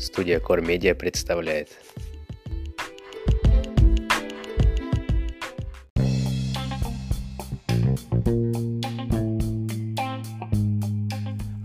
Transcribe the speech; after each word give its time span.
Студия 0.00 0.40
Core 0.40 0.62
Media 0.62 0.94
представляет. 0.94 1.68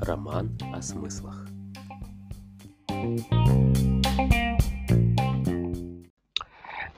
Роман 0.02 0.50
о 0.74 0.82
смыслах. 0.82 1.48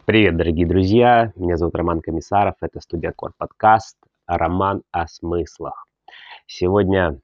Привет, 0.05 0.37
дорогие 0.37 0.65
друзья! 0.65 1.31
Меня 1.35 1.57
зовут 1.57 1.75
Роман 1.75 2.01
Комиссаров. 2.01 2.55
Это 2.61 2.79
студия 2.79 3.13
Core 3.15 3.33
подкаст 3.37 3.95
«Роман 4.25 4.81
о 4.91 5.07
смыслах». 5.07 5.85
Сегодня 6.47 7.19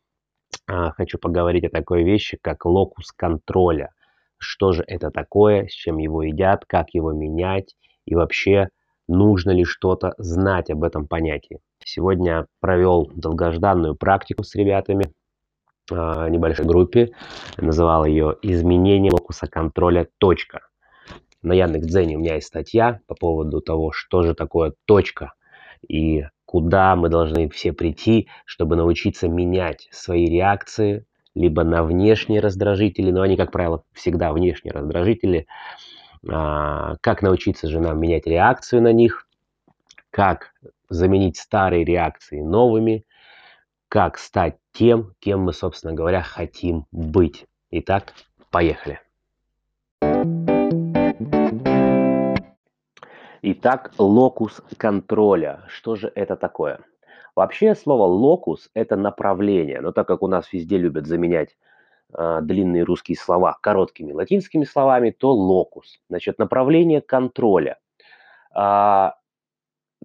а, 0.68 0.91
хочу 0.91 1.18
поговорить 1.18 1.66
о 1.66 1.70
такой 1.70 2.03
вещи, 2.03 2.38
как 2.39 2.66
локус 2.66 3.11
контроля. 3.11 3.89
Что 4.43 4.73
же 4.73 4.83
это 4.85 5.09
такое, 5.09 5.67
с 5.67 5.71
чем 5.71 5.97
его 5.97 6.21
едят, 6.21 6.65
как 6.65 6.89
его 6.93 7.13
менять 7.13 7.75
и 8.05 8.13
вообще 8.13 8.67
нужно 9.07 9.52
ли 9.52 9.63
что-то 9.63 10.13
знать 10.17 10.69
об 10.69 10.83
этом 10.83 11.07
понятии. 11.07 11.59
Сегодня 11.85 12.45
провел 12.59 13.09
долгожданную 13.16 13.95
практику 13.95 14.43
с 14.43 14.53
ребятами 14.55 15.13
в 15.89 16.27
небольшой 16.29 16.66
группе. 16.66 17.11
Называл 17.57 18.05
ее 18.05 18.38
«Изменение 18.41 19.11
локуса 19.11 19.47
контроля. 19.47 20.07
Точка». 20.17 20.61
На 21.41 21.53
Яндекс.Дзене 21.53 22.17
у 22.17 22.19
меня 22.19 22.35
есть 22.35 22.47
статья 22.47 22.99
по 23.07 23.16
поводу 23.16 23.61
того, 23.61 23.91
что 23.91 24.23
же 24.23 24.33
такое 24.33 24.73
точка 24.85 25.33
и 25.88 26.25
куда 26.45 26.95
мы 26.95 27.09
должны 27.09 27.49
все 27.49 27.73
прийти, 27.73 28.30
чтобы 28.45 28.75
научиться 28.75 29.27
менять 29.27 29.88
свои 29.91 30.25
реакции 30.25 31.05
либо 31.36 31.64
на 31.64 31.84
внешние 31.84 32.40
раздражители, 32.40 33.12
но 33.12 33.22
они, 33.22 33.38
как 33.38 33.52
правило, 33.52 33.84
всегда 33.94 34.31
внешние 34.34 34.72
раздражители, 34.72 35.48
а, 36.30 36.95
как 37.02 37.22
научиться 37.22 37.67
же 37.67 37.80
нам 37.80 38.00
менять 38.00 38.28
реакцию 38.28 38.81
на 38.81 38.94
них, 38.94 39.28
как 40.12 40.53
заменить 40.90 41.38
старые 41.38 41.84
реакции 41.84 42.42
новыми, 42.42 43.06
как 43.90 44.17
стать 44.17 44.58
тем, 44.72 45.14
кем 45.20 45.42
мы, 45.42 45.53
собственно 45.53 45.94
говоря, 45.94 46.22
хотим 46.22 46.86
быть. 46.92 47.45
Итак, 47.72 48.14
поехали. 48.52 49.00
Итак, 53.42 53.92
локус 53.97 54.62
контроля. 54.78 55.64
Что 55.68 55.95
же 55.95 56.12
это 56.16 56.36
такое? 56.36 56.80
Вообще 57.36 57.76
слово 57.76 58.03
локус– 58.03 58.70
это 58.73 58.95
направление, 58.95 59.81
но 59.81 59.92
так 59.92 60.08
как 60.08 60.22
у 60.22 60.28
нас 60.28 60.52
везде 60.53 60.78
любят 60.78 61.08
заменять 61.08 61.58
э, 62.16 62.40
длинные 62.42 62.84
русские 62.84 63.17
слова 63.17 63.58
короткими 63.62 64.12
латинскими 64.12 64.66
словами, 64.66 65.09
то 65.09 65.31
локус. 65.31 66.00
Значит, 66.09 66.38
направление 66.38 67.02
контроля. 67.02 67.80
А, 68.53 69.16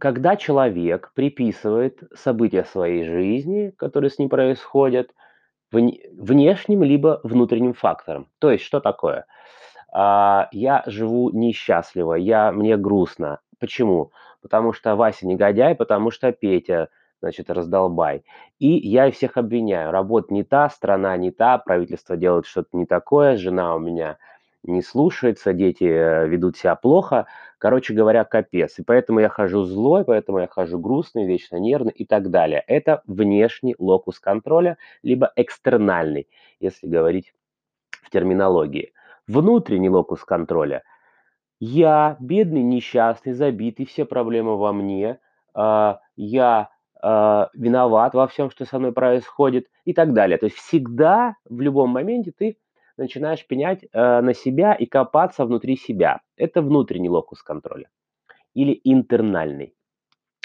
когда 0.00 0.36
человек 0.36 1.12
приписывает 1.14 2.02
события 2.14 2.64
своей 2.64 3.04
жизни, 3.04 3.72
которые 3.76 4.10
с 4.10 4.18
ним 4.18 4.28
происходят, 4.28 5.10
внешним 5.70 6.82
либо 6.82 7.20
внутренним 7.24 7.74
факторам. 7.74 8.28
То 8.38 8.50
есть, 8.50 8.64
что 8.64 8.80
такое? 8.80 9.26
а, 9.92 10.48
я 10.52 10.82
живу 10.86 11.30
несчастливо, 11.30 12.14
я, 12.14 12.52
мне 12.52 12.76
грустно. 12.76 13.40
Почему? 13.58 14.12
Потому 14.42 14.72
что 14.72 14.94
Вася 14.96 15.26
негодяй, 15.26 15.74
потому 15.74 16.10
что 16.10 16.30
Петя, 16.32 16.88
значит, 17.20 17.50
раздолбай. 17.50 18.24
И 18.58 18.68
я 18.68 19.10
всех 19.10 19.36
обвиняю. 19.36 19.90
Работа 19.90 20.32
не 20.32 20.44
та, 20.44 20.68
страна 20.68 21.16
не 21.16 21.30
та, 21.30 21.58
правительство 21.58 22.16
делает 22.16 22.46
что-то 22.46 22.70
не 22.72 22.86
такое, 22.86 23.36
жена 23.36 23.74
у 23.74 23.78
меня 23.78 24.18
не 24.62 24.82
слушается, 24.82 25.52
дети 25.52 25.84
э, 25.84 26.26
ведут 26.28 26.56
себя 26.56 26.74
плохо. 26.74 27.26
Короче 27.58 27.94
говоря, 27.94 28.24
капец. 28.24 28.78
И 28.78 28.82
поэтому 28.82 29.20
я 29.20 29.28
хожу 29.28 29.64
злой, 29.64 30.04
поэтому 30.04 30.38
я 30.38 30.46
хожу 30.46 30.78
грустный, 30.78 31.26
вечно 31.26 31.56
нервный 31.56 31.92
и 31.92 32.04
так 32.04 32.30
далее. 32.30 32.62
Это 32.66 33.02
внешний 33.06 33.74
локус 33.78 34.18
контроля, 34.20 34.78
либо 35.02 35.32
экстернальный, 35.36 36.28
если 36.60 36.86
говорить 36.86 37.32
в 38.02 38.10
терминологии 38.10 38.92
внутренний 39.28 39.90
локус 39.90 40.24
контроля. 40.24 40.82
Я 41.60 42.16
бедный, 42.18 42.62
несчастный, 42.62 43.34
забитый, 43.34 43.86
все 43.86 44.04
проблемы 44.04 44.56
во 44.56 44.72
мне, 44.72 45.18
а, 45.54 46.00
я 46.16 46.70
а, 47.00 47.50
виноват 47.54 48.14
во 48.14 48.26
всем, 48.26 48.50
что 48.50 48.64
со 48.64 48.78
мной 48.78 48.92
происходит 48.92 49.68
и 49.84 49.92
так 49.92 50.12
далее. 50.12 50.38
То 50.38 50.46
есть 50.46 50.56
всегда, 50.56 51.36
в 51.44 51.60
любом 51.60 51.90
моменте 51.90 52.32
ты 52.36 52.58
начинаешь 52.96 53.46
пенять 53.46 53.84
а, 53.92 54.20
на 54.20 54.34
себя 54.34 54.74
и 54.74 54.86
копаться 54.86 55.44
внутри 55.44 55.76
себя. 55.76 56.20
Это 56.36 56.62
внутренний 56.62 57.08
локус 57.08 57.42
контроля 57.42 57.88
или 58.54 58.80
интернальный. 58.84 59.74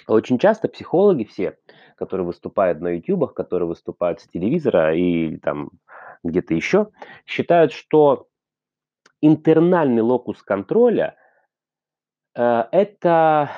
Очень 0.08 0.38
часто 0.38 0.68
психологи 0.68 1.24
все, 1.24 1.58
которые 1.96 2.28
выступают 2.28 2.82
на 2.82 2.90
ютубах, 2.90 3.34
которые 3.34 3.68
выступают 3.68 4.20
с 4.20 4.28
телевизора 4.28 4.96
и 4.96 5.38
там 5.38 5.72
где-то 6.24 6.54
еще, 6.54 6.90
считают, 7.26 7.72
что 7.72 8.28
интернальный 9.22 10.02
локус 10.02 10.44
контроля 10.44 11.16
э, 12.36 12.64
это 12.72 13.50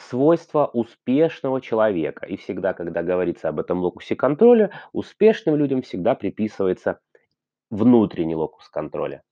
свойство 0.00 0.66
успешного 0.66 1.60
человека. 1.60 2.26
И 2.26 2.36
всегда, 2.36 2.72
когда 2.72 3.02
говорится 3.02 3.48
об 3.48 3.60
этом 3.60 3.80
локусе 3.80 4.16
контроля, 4.16 4.70
успешным 4.92 5.56
людям 5.56 5.82
всегда 5.82 6.14
приписывается 6.14 7.00
внутренний 7.70 8.34
локус 8.34 8.68
контроля. 8.68 9.22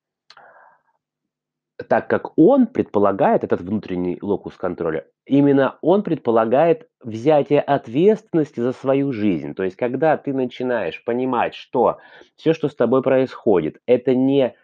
Так 1.88 2.08
как 2.08 2.36
он 2.36 2.66
предполагает, 2.66 3.44
этот 3.44 3.60
внутренний 3.60 4.18
локус 4.20 4.56
контроля, 4.56 5.06
именно 5.26 5.78
он 5.80 6.02
предполагает 6.02 6.88
взятие 7.00 7.60
ответственности 7.60 8.58
за 8.58 8.72
свою 8.72 9.12
жизнь. 9.12 9.54
То 9.54 9.62
есть, 9.62 9.76
когда 9.76 10.16
ты 10.16 10.34
начинаешь 10.34 11.04
понимать, 11.04 11.54
что 11.54 11.98
все, 12.34 12.52
что 12.52 12.68
с 12.68 12.74
тобой 12.74 13.02
происходит, 13.02 13.80
это 13.86 14.16
не 14.16 14.56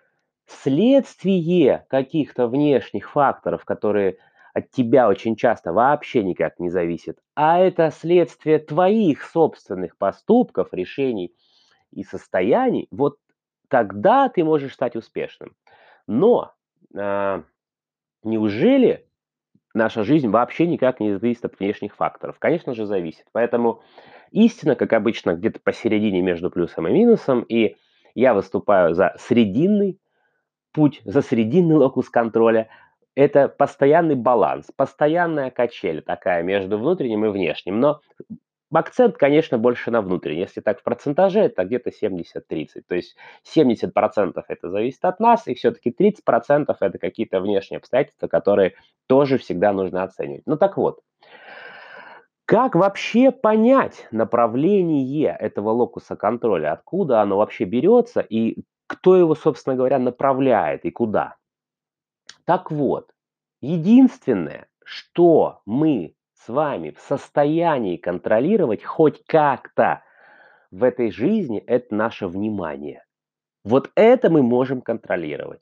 следствие 0.47 1.87
каких-то 1.88 2.48
внешних 2.48 3.10
факторов, 3.10 3.64
которые 3.64 4.19
от 4.54 4.70
тебя 4.70 5.09
очень 5.09 5.34
часто 5.37 5.72
вообще 5.72 6.22
никак 6.22 6.60
не 6.60 6.70
зависят, 6.70 7.19
а 7.34 7.59
это 7.59 7.91
следствие 7.91 8.60
твоих 8.60 9.25
собственных 9.25 9.98
поступков, 9.98 10.69
решений 10.72 11.34
и 11.91 12.04
состояний, 12.04 12.87
вот 12.93 13.19
тогда 13.69 14.28
ты 14.28 14.44
можешь 14.44 14.72
стать 14.72 14.94
успешным. 14.94 15.56
Но 16.06 16.53
э, 16.97 17.43
неужели 18.22 19.09
наша 19.75 20.04
жизнь 20.04 20.28
вообще 20.28 20.69
никак 20.69 21.00
не 21.00 21.14
зависит 21.14 21.44
от 21.44 21.59
внешних 21.59 21.97
факторов? 21.97 22.37
Конечно 22.38 22.75
же, 22.75 22.87
зависит. 22.87 23.26
Поэтому 23.32 23.82
истина, 24.31 24.76
как 24.76 24.93
обычно, 24.93 25.34
где-то 25.34 25.59
посередине 25.59 26.22
между 26.22 26.48
плюсом 26.48 26.87
и 26.87 26.93
минусом, 26.93 27.43
и 27.43 27.75
я 28.14 28.34
выступаю 28.34 28.94
за 28.94 29.16
срединный 29.19 29.98
путь 30.72 31.03
за 31.04 31.22
срединный 31.22 31.75
локус 31.75 32.09
контроля– 32.09 32.69
это 33.14 33.48
постоянный 33.48 34.14
баланс, 34.14 34.66
постоянная 34.76 35.50
качель 35.50 36.02
такая 36.02 36.42
между 36.42 36.78
внутренним 36.78 37.25
и 37.26 37.28
внешним. 37.28 37.80
Но 37.80 38.00
акцент, 38.72 39.16
конечно, 39.16 39.58
больше 39.58 39.91
на 39.91 40.00
внутренний. 40.00 40.41
Если 40.41 40.60
так 40.60 40.80
в 40.80 40.82
процентаже, 40.82 41.41
это 41.41 41.64
где-то 41.64 41.91
70-30. 41.91 42.82
То 42.88 42.94
есть 42.94 43.16
70% 43.56 44.42
это 44.48 44.70
зависит 44.70 45.04
от 45.04 45.20
нас, 45.20 45.47
и 45.47 45.54
все-таки 45.54 45.91
30% 45.91 46.75
это 46.80 46.98
какие-то 46.98 47.41
внешние 47.41 47.78
обстоятельства, 47.78 48.26
которые 48.26 48.75
тоже 49.06 49.38
всегда 49.38 49.72
нужно 49.72 50.02
оценивать. 50.02 50.42
Ну 50.46 50.56
так 50.56 50.76
вот, 50.76 51.00
как 52.46 52.75
вообще 52.75 53.31
понять 53.31 54.06
направление 54.10 55.34
этого 55.38 55.70
локуса 55.70 56.16
контроля? 56.16 56.72
Откуда 56.72 57.22
оно 57.22 57.38
вообще 57.38 57.64
берется 57.64 58.20
и 58.20 58.64
кто 58.87 59.16
его, 59.16 59.34
собственно 59.34 59.76
говоря, 59.76 59.99
направляет 59.99 60.84
и 60.84 60.90
куда. 60.90 61.37
Так 62.44 62.70
вот, 62.70 63.11
единственное, 63.61 64.69
что 64.85 65.62
мы 65.64 66.14
с 66.35 66.49
вами 66.49 66.91
в 66.91 67.00
состоянии 67.00 67.96
контролировать 67.96 68.85
хоть 68.85 69.25
как-то 69.26 70.02
в 70.70 70.85
этой 70.85 71.11
жизни, 71.11 71.58
это 71.58 71.94
наше 71.94 72.26
внимание. 72.26 73.05
Вот 73.64 73.91
это 73.94 74.31
мы 74.31 74.43
можем 74.43 74.82
контролировать. 74.82 75.61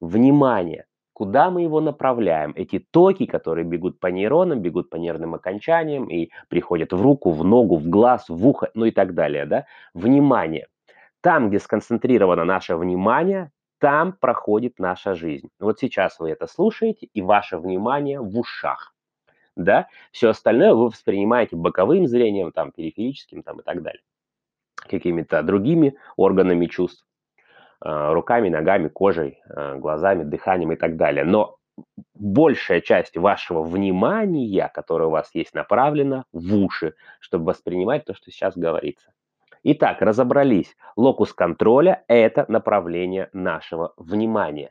Внимание. 0.00 0.86
Куда 1.12 1.50
мы 1.50 1.62
его 1.62 1.82
направляем? 1.82 2.54
Эти 2.56 2.78
токи, 2.78 3.26
которые 3.26 3.66
бегут 3.66 4.00
по 4.00 4.06
нейронам, 4.06 4.60
бегут 4.60 4.88
по 4.88 4.96
нервным 4.96 5.34
окончаниям 5.34 6.08
и 6.08 6.30
приходят 6.48 6.94
в 6.94 7.02
руку, 7.02 7.30
в 7.30 7.44
ногу, 7.44 7.76
в 7.76 7.88
глаз, 7.88 8.30
в 8.30 8.46
ухо, 8.46 8.70
ну 8.74 8.86
и 8.86 8.90
так 8.90 9.14
далее. 9.14 9.44
Да? 9.44 9.66
Внимание. 9.92 10.68
Там, 11.20 11.50
где 11.50 11.58
сконцентрировано 11.58 12.44
наше 12.44 12.76
внимание, 12.76 13.52
там 13.82 14.12
проходит 14.12 14.78
наша 14.78 15.14
жизнь. 15.16 15.50
Вот 15.58 15.80
сейчас 15.80 16.20
вы 16.20 16.30
это 16.30 16.46
слушаете, 16.46 17.08
и 17.12 17.20
ваше 17.20 17.58
внимание 17.58 18.20
в 18.20 18.38
ушах. 18.38 18.94
Да? 19.56 19.88
Все 20.12 20.28
остальное 20.28 20.72
вы 20.72 20.86
воспринимаете 20.86 21.56
боковым 21.56 22.06
зрением, 22.06 22.52
там, 22.52 22.70
периферическим 22.70 23.42
там, 23.42 23.58
и 23.58 23.64
так 23.64 23.82
далее. 23.82 24.02
Какими-то 24.76 25.42
другими 25.42 25.96
органами 26.16 26.66
чувств. 26.66 27.04
э, 27.84 28.12
руками, 28.12 28.50
ногами, 28.50 28.86
кожей, 28.86 29.40
э, 29.48 29.76
глазами, 29.78 30.22
дыханием 30.22 30.70
и 30.72 30.76
так 30.76 30.96
далее. 30.96 31.24
Но 31.24 31.56
большая 32.14 32.80
часть 32.82 33.16
вашего 33.16 33.64
внимания, 33.64 34.70
которое 34.72 35.06
у 35.06 35.10
вас 35.10 35.34
есть, 35.34 35.54
направлена 35.54 36.24
в 36.32 36.54
уши, 36.54 36.94
чтобы 37.18 37.46
воспринимать 37.46 38.04
то, 38.04 38.14
что 38.14 38.30
сейчас 38.30 38.56
говорится. 38.56 39.12
Итак, 39.64 40.02
разобрались. 40.02 40.76
Локус 40.96 41.32
контроля– 41.32 42.02
это 42.08 42.44
направление 42.48 43.28
нашего 43.32 43.94
внимания. 43.96 44.70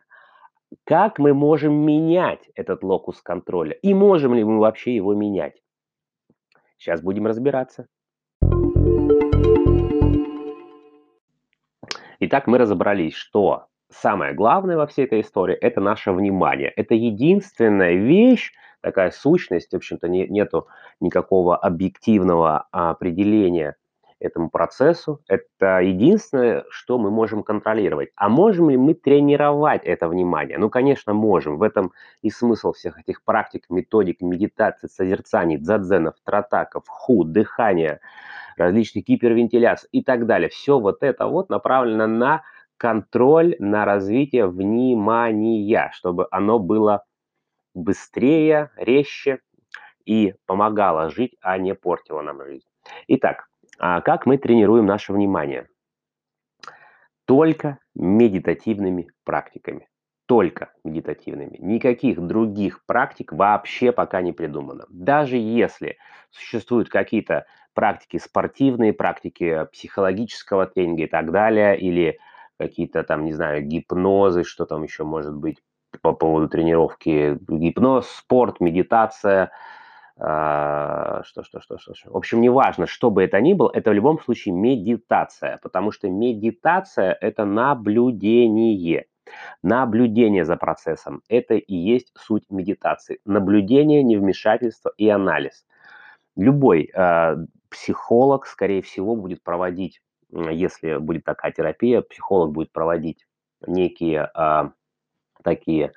Как 0.84 1.18
мы 1.18 1.34
можем 1.34 1.74
менять 1.74 2.50
этот 2.56 2.84
локус 2.84 3.22
контроля? 3.22 3.72
И 3.72 3.94
можем 3.94 4.34
ли 4.34 4.44
мы 4.44 4.60
вообще 4.60 4.94
его 4.94 5.14
менять? 5.14 5.62
Сейчас 6.78 7.02
будем 7.02 7.26
разбираться. 7.26 7.88
Итак, 12.20 12.48
мы 12.48 12.58
разобрались, 12.58 13.16
что 13.16 13.68
самое 13.90 14.34
главное 14.34 14.76
во 14.76 14.88
всей 14.88 15.06
этой 15.06 15.22
истории– 15.22 15.56
это 15.62 15.80
наше 15.80 16.12
внимание. 16.12 16.68
Это 16.70 16.96
единственная 16.96 17.94
вещь, 17.94 18.52
такая 18.82 19.12
сущность, 19.12 19.72
в 19.72 19.78
общем-то, 19.78 20.10
не, 20.10 20.28
нету 20.28 20.68
никакого 21.00 21.56
объективного 21.56 22.68
определения 22.72 23.78
этому 24.22 24.50
процессу. 24.50 25.22
Это 25.28 25.80
единственное, 25.80 26.64
что 26.70 26.98
мы 26.98 27.12
можем 27.12 27.44
контролировать. 27.44 28.10
А 28.16 28.30
можем 28.30 28.70
ли 28.70 28.78
мы 28.78 28.94
тренировать 28.94 29.84
это 29.84 30.08
внимание? 30.08 30.58
Ну, 30.58 30.70
конечно, 30.70 31.14
можем. 31.14 31.58
В 31.58 31.64
этом 31.64 31.92
и 32.22 32.30
смысл 32.30 32.72
всех 32.72 33.00
этих 33.00 33.24
практик, 33.24 33.66
методик, 33.70 34.22
медитаций, 34.22 34.90
созерцаний, 34.90 35.58
дзадзенов, 35.58 36.16
тратаков, 36.24 36.84
ху, 36.88 37.24
дыхания, 37.24 38.00
различных 38.58 39.06
гипервентиляций 39.06 39.90
и 39.92 40.04
так 40.04 40.26
далее. 40.26 40.50
Все 40.50 40.80
вот 40.80 41.04
это 41.04 41.28
вот 41.28 41.50
направлено 41.50 42.08
на 42.08 42.44
контроль, 42.78 43.56
на 43.60 43.86
развитие 43.86 44.48
внимания, 44.48 45.92
чтобы 45.94 46.28
оно 46.32 46.60
было 46.60 47.04
быстрее, 47.74 48.72
резче 48.76 49.40
и 50.06 50.34
помогало 50.46 51.10
жить, 51.10 51.36
а 51.42 51.58
не 51.58 51.76
портило 51.76 52.22
нам 52.22 52.44
жизнь. 52.44 52.66
Итак, 53.08 53.48
а 53.84 54.00
как 54.02 54.28
мы 54.28 54.38
тренируем 54.38 54.86
наше 54.86 55.12
внимание? 55.12 55.68
Только 57.26 57.80
медитативными 57.96 59.08
практиками. 59.24 59.90
Только 60.28 60.72
медитативными. 60.84 61.58
Никаких 61.58 62.22
других 62.22 62.86
практик 62.86 63.34
вообще 63.34 63.92
пока 63.92 64.22
не 64.22 64.34
придумано. 64.34 64.86
Даже 64.90 65.36
если 65.38 65.98
существуют 66.30 66.90
какие-то 66.90 67.48
практики 67.74 68.18
спортивные, 68.18 68.94
практики 68.94 69.66
психологического 69.74 70.68
тренинга 70.68 71.04
и 71.04 71.08
так 71.08 71.32
далее, 71.32 71.76
или 71.76 72.20
какие-то 72.60 73.04
там, 73.04 73.26
не 73.26 73.34
знаю, 73.34 73.64
гипнозы, 73.64 74.44
что 74.44 74.68
там 74.68 74.84
еще 74.84 75.06
может 75.06 75.36
быть 75.36 75.58
по 76.04 76.14
поводу 76.14 76.50
тренировки, 76.50 77.36
гипноз, 77.48 78.08
спорт, 78.12 78.60
медитация– 78.60 79.52
что, 80.22 81.24
что, 81.44 81.60
что, 81.62 81.78
что, 81.80 81.96
что. 81.96 82.12
В 82.12 82.18
общем, 82.18 82.42
неважно, 82.42 82.86
что 82.86 83.10
бы 83.10 83.24
это 83.24 83.42
ни 83.42 83.54
было, 83.54 83.72
это 83.74 83.90
в 83.90 83.94
любом 83.94 84.20
случае 84.20 84.54
медитация, 84.54 85.60
потому 85.64 85.92
что 85.92 86.10
медитация– 86.10 87.18
это 87.22 87.46
наблюдение. 87.46 89.08
Наблюдение 89.64 90.46
за 90.46 90.58
процессом– 90.58 91.22
это 91.30 91.56
и 91.56 91.76
есть 91.76 92.12
суть 92.16 92.44
медитации. 92.50 93.20
Наблюдение, 93.26 94.04
невмешательство 94.04 94.92
и 94.98 95.10
анализ. 95.10 95.66
Любой 96.36 96.92
э, 96.94 97.36
психолог, 97.70 98.46
скорее 98.46 98.82
всего, 98.82 99.16
будет 99.16 99.44
проводить, 99.44 100.02
если 100.30 100.98
будет 100.98 101.24
такая 101.24 101.52
терапия, 101.52 102.02
психолог 102.02 102.52
будет 102.52 102.72
проводить 102.72 103.26
некие 103.66 104.30
э, 104.36 104.70
такие 105.44 105.94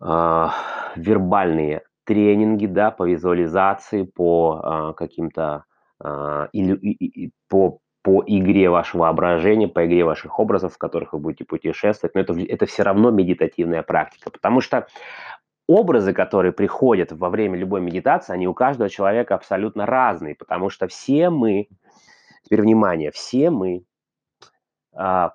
э, 0.00 0.48
вербальные 0.96 1.82
тренинги, 2.04 2.66
да, 2.66 2.90
по 2.90 3.06
визуализации, 3.06 4.02
по 4.02 4.60
а, 4.62 4.92
каким-то 4.92 5.64
а, 6.00 6.48
или, 6.52 7.32
по 7.48 7.80
по 8.02 8.22
игре 8.26 8.68
вашего 8.68 9.04
воображения, 9.04 9.66
по 9.66 9.86
игре 9.86 10.04
ваших 10.04 10.38
образов, 10.38 10.74
в 10.74 10.78
которых 10.78 11.14
вы 11.14 11.20
будете 11.20 11.46
путешествовать, 11.46 12.14
но 12.14 12.20
это, 12.20 12.38
это 12.38 12.66
все 12.66 12.82
равно 12.82 13.10
медитативная 13.10 13.82
практика, 13.82 14.30
потому 14.30 14.60
что 14.60 14.86
образы, 15.66 16.12
которые 16.12 16.52
приходят 16.52 17.12
во 17.12 17.30
время 17.30 17.56
любой 17.58 17.80
медитации, 17.80 18.34
они 18.34 18.46
у 18.46 18.52
каждого 18.52 18.90
человека 18.90 19.34
абсолютно 19.34 19.86
разные, 19.86 20.34
потому 20.34 20.68
что 20.68 20.86
все 20.86 21.30
мы, 21.30 21.68
теперь 22.42 22.60
внимание, 22.60 23.10
все 23.10 23.48
мы 23.48 23.84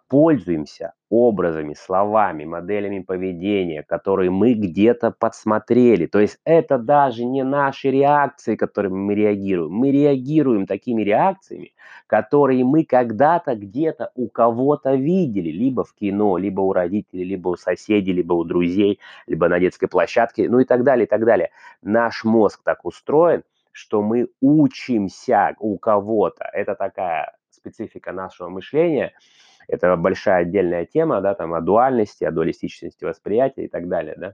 пользуемся 0.07 0.93
образами, 1.09 1.73
словами, 1.73 2.45
моделями 2.45 2.99
поведения, 2.99 3.83
которые 3.83 4.29
мы 4.29 4.53
где-то 4.53 5.11
подсмотрели. 5.11 6.05
То 6.05 6.19
есть 6.19 6.39
это 6.45 6.77
даже 6.77 7.25
не 7.25 7.43
наши 7.43 7.89
реакции, 7.89 8.55
которыми 8.55 8.95
мы 8.95 9.15
реагируем. 9.15 9.73
Мы 9.73 9.91
реагируем 9.91 10.67
такими 10.67 11.01
реакциями, 11.01 11.73
которые 12.05 12.63
мы 12.63 12.85
когда-то 12.85 13.55
где-то 13.55 14.11
у 14.15 14.27
кого-то 14.27 14.93
видели, 14.93 15.49
либо 15.49 15.83
в 15.83 15.93
кино, 15.95 16.37
либо 16.37 16.61
у 16.61 16.73
родителей, 16.73 17.23
либо 17.23 17.49
у 17.49 17.55
соседей, 17.55 18.13
либо 18.13 18.33
у 18.33 18.43
друзей, 18.43 18.99
либо 19.25 19.49
на 19.49 19.59
детской 19.59 19.87
площадке, 19.87 20.47
ну 20.47 20.59
и 20.59 20.65
так 20.65 20.83
далее, 20.83 21.05
и 21.05 21.09
так 21.09 21.25
далее. 21.25 21.49
Наш 21.81 22.23
мозг 22.23 22.61
так 22.63 22.85
устроен, 22.85 23.43
что 23.71 24.03
мы 24.03 24.29
учимся 24.41 25.55
у 25.59 25.77
кого-то. 25.79 26.45
Это 26.53 26.75
такая 26.75 27.35
специфика 27.49 28.11
нашего 28.11 28.49
мышления– 28.49 29.13
это 29.69 29.95
большая 29.95 30.41
отдельная 30.41 30.85
тема, 30.85 31.21
да, 31.21 31.33
там 31.35 31.53
о 31.53 31.61
дуальности, 31.61 32.23
о 32.23 32.31
дуалистичности 32.31 33.05
восприятия 33.05 33.65
и 33.65 33.67
так 33.67 33.87
далее, 33.87 34.15
да. 34.17 34.33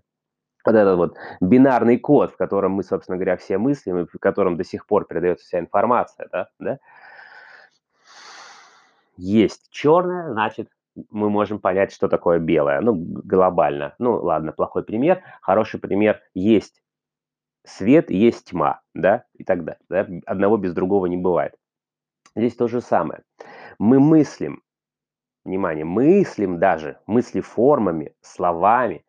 Вот 0.66 0.74
этот 0.74 0.98
вот 0.98 1.16
бинарный 1.42 2.00
код, 2.00 2.32
в 2.32 2.38
котором 2.38 2.72
мы, 2.72 2.84
собственно 2.84 3.18
говоря, 3.18 3.38
все 3.38 3.60
мыслим, 3.60 4.00
и 4.00 4.06
в 4.06 4.20
котором 4.20 4.58
до 4.58 4.64
сих 4.64 4.88
пор 4.88 5.06
передается 5.06 5.46
вся 5.46 5.60
информация, 5.60 6.28
да, 6.32 6.50
да. 6.60 6.80
Есть 9.18 9.70
черное, 9.70 10.32
значит, 10.32 10.70
мы 11.10 11.30
можем 11.30 11.60
понять, 11.60 11.92
что 11.92 12.08
такое 12.08 12.40
белое, 12.40 12.82
ну, 12.82 12.96
глобально. 12.96 13.96
Ну, 14.00 14.16
ладно, 14.16 14.52
плохой 14.54 14.84
пример. 14.84 15.22
Хороший 15.42 15.80
пример– 15.80 16.22
есть 16.34 16.82
свет, 17.66 18.10
есть 18.10 18.50
тьма, 18.50 18.82
да, 18.94 19.26
и 19.34 19.44
так 19.44 19.64
далее. 19.66 19.82
Да? 19.90 20.08
Одного 20.26 20.58
без 20.58 20.74
другого 20.74 21.06
не 21.08 21.18
бывает. 21.18 21.56
Здесь 22.36 22.56
то 22.56 22.68
же 22.68 22.82
самое. 22.82 23.24
Мы 23.80 24.00
мыслим 24.00 24.62
внимание, 25.46 25.86
мыслим 25.86 26.60
даже, 26.60 26.98
мысли 27.08 27.40
формами, 27.40 28.14
словами, 28.22 29.06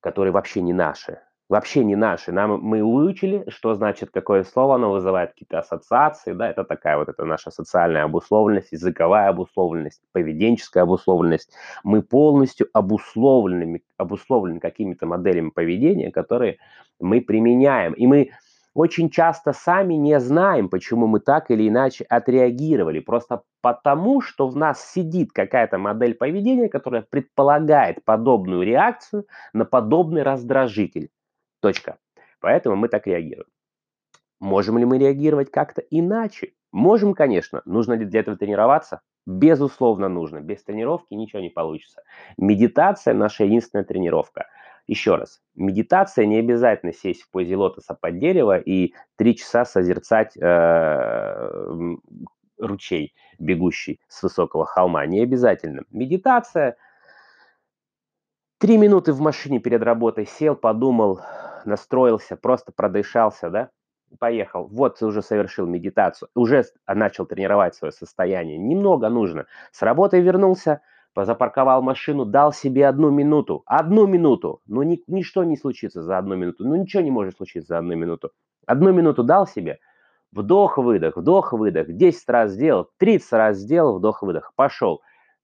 которые 0.00 0.32
вообще 0.32 0.62
не 0.62 0.72
наши. 0.72 1.18
Вообще 1.48 1.84
не 1.84 1.96
наши. 1.96 2.32
Нам, 2.32 2.62
мы 2.62 2.82
выучили, 2.82 3.44
что 3.48 3.74
значит 3.74 4.08
какое 4.10 4.42
слово, 4.42 4.76
оно 4.76 4.90
вызывает 4.90 5.32
какие-то 5.32 5.58
ассоциации, 5.58 6.32
да, 6.32 6.48
это 6.48 6.64
такая 6.64 6.96
вот 6.96 7.10
это 7.10 7.26
наша 7.26 7.50
социальная 7.50 8.04
обусловленность, 8.04 8.72
языковая 8.72 9.28
обусловленность, 9.28 10.00
поведенческая 10.12 10.84
обусловленность. 10.84 11.52
Мы 11.84 12.00
полностью 12.00 12.68
обусловлены, 12.72 13.82
обусловлены 13.98 14.60
какими-то 14.60 15.04
моделями 15.04 15.50
поведения, 15.50 16.10
которые 16.10 16.56
мы 16.98 17.20
применяем. 17.20 17.92
И 17.92 18.06
мы 18.06 18.30
очень 18.74 19.10
часто 19.10 19.52
сами 19.52 19.94
не 19.94 20.18
знаем, 20.18 20.68
почему 20.68 21.06
мы 21.06 21.20
так 21.20 21.50
или 21.50 21.68
иначе 21.68 22.04
отреагировали. 22.04 23.00
Просто 23.00 23.42
потому, 23.60 24.20
что 24.20 24.48
в 24.48 24.56
нас 24.56 24.92
сидит 24.92 25.32
какая-то 25.32 25.78
модель 25.78 26.14
поведения, 26.14 26.68
которая 26.68 27.02
предполагает 27.02 28.04
подобную 28.04 28.62
реакцию 28.62 29.26
на 29.52 29.64
подобный 29.64 30.22
раздражитель. 30.22 31.10
Точка. 31.60 31.98
Поэтому 32.40 32.76
мы 32.76 32.88
так 32.88 33.06
реагируем. 33.06 33.48
Можем 34.40 34.78
ли 34.78 34.84
мы 34.84 34.98
реагировать 34.98 35.50
как-то 35.50 35.82
иначе? 35.82 36.54
Можем, 36.72 37.14
конечно. 37.14 37.62
Нужно 37.64 37.92
ли 37.92 38.06
для 38.06 38.20
этого 38.20 38.36
тренироваться? 38.36 39.02
Безусловно, 39.26 40.08
нужно. 40.08 40.40
Без 40.40 40.64
тренировки 40.64 41.14
ничего 41.14 41.40
не 41.40 41.50
получится. 41.50 42.02
Медитация– 42.38 43.14
наша 43.14 43.44
единственная 43.44 43.84
тренировка– 43.84 44.46
еще 44.86 45.14
раз, 45.16 45.40
медитация 45.54 46.26
не 46.26 46.38
обязательно 46.38 46.92
сесть 46.92 47.22
в 47.22 47.30
позе 47.30 47.56
лотоса 47.56 47.94
под 47.94 48.18
дерево 48.18 48.58
и 48.58 48.94
три 49.16 49.36
часа 49.36 49.64
созерцать 49.64 50.36
э, 50.36 51.96
ручей, 52.58 53.14
бегущий 53.38 54.00
с 54.08 54.22
высокого 54.22 54.66
холма. 54.66 55.06
Не 55.06 55.22
обязательно. 55.22 55.82
Медитация. 55.90 56.76
Три 58.58 58.76
минуты 58.76 59.12
в 59.12 59.20
машине 59.20 59.58
перед 59.58 59.82
работой 59.82 60.26
сел, 60.26 60.54
подумал, 60.54 61.20
настроился, 61.64 62.36
просто 62.36 62.70
продышался, 62.72 63.50
да, 63.50 63.70
поехал. 64.18 64.68
Вот 64.68 64.98
ты 64.98 65.06
уже 65.06 65.22
совершил 65.22 65.66
медитацию, 65.66 66.28
уже 66.34 66.64
начал 66.86 67.26
тренировать 67.26 67.74
свое 67.74 67.92
состояние. 67.92 68.58
Немного 68.58 69.08
нужно. 69.08 69.46
С 69.72 69.82
работы 69.82 70.20
вернулся, 70.20 70.80
запарковал 71.16 71.82
машину, 71.82 72.24
дал 72.24 72.52
себе 72.52 72.86
одну 72.86 73.10
минуту. 73.10 73.62
Одну 73.66 74.06
минуту. 74.06 74.60
Ну, 74.66 74.82
ни, 74.82 75.02
ничто 75.06 75.44
не 75.44 75.56
случится 75.56 76.02
за 76.02 76.18
одну 76.18 76.36
минуту. 76.36 76.64
Ну, 76.66 76.76
ничего 76.76 77.02
не 77.02 77.10
может 77.10 77.36
случиться 77.36 77.68
за 77.68 77.78
одну 77.78 77.94
минуту. 77.94 78.30
Одну 78.66 78.92
минуту 78.92 79.22
дал 79.22 79.46
себе. 79.46 79.78
Вдох-выдох, 80.32 81.16
вдох-выдох. 81.16 81.92
10 81.92 82.28
раз 82.28 82.52
сделал, 82.52 82.88
30 82.98 83.32
раз 83.32 83.56
сделал, 83.58 83.98
вдох-выдох. 83.98 84.52
Пошел. 84.56 85.02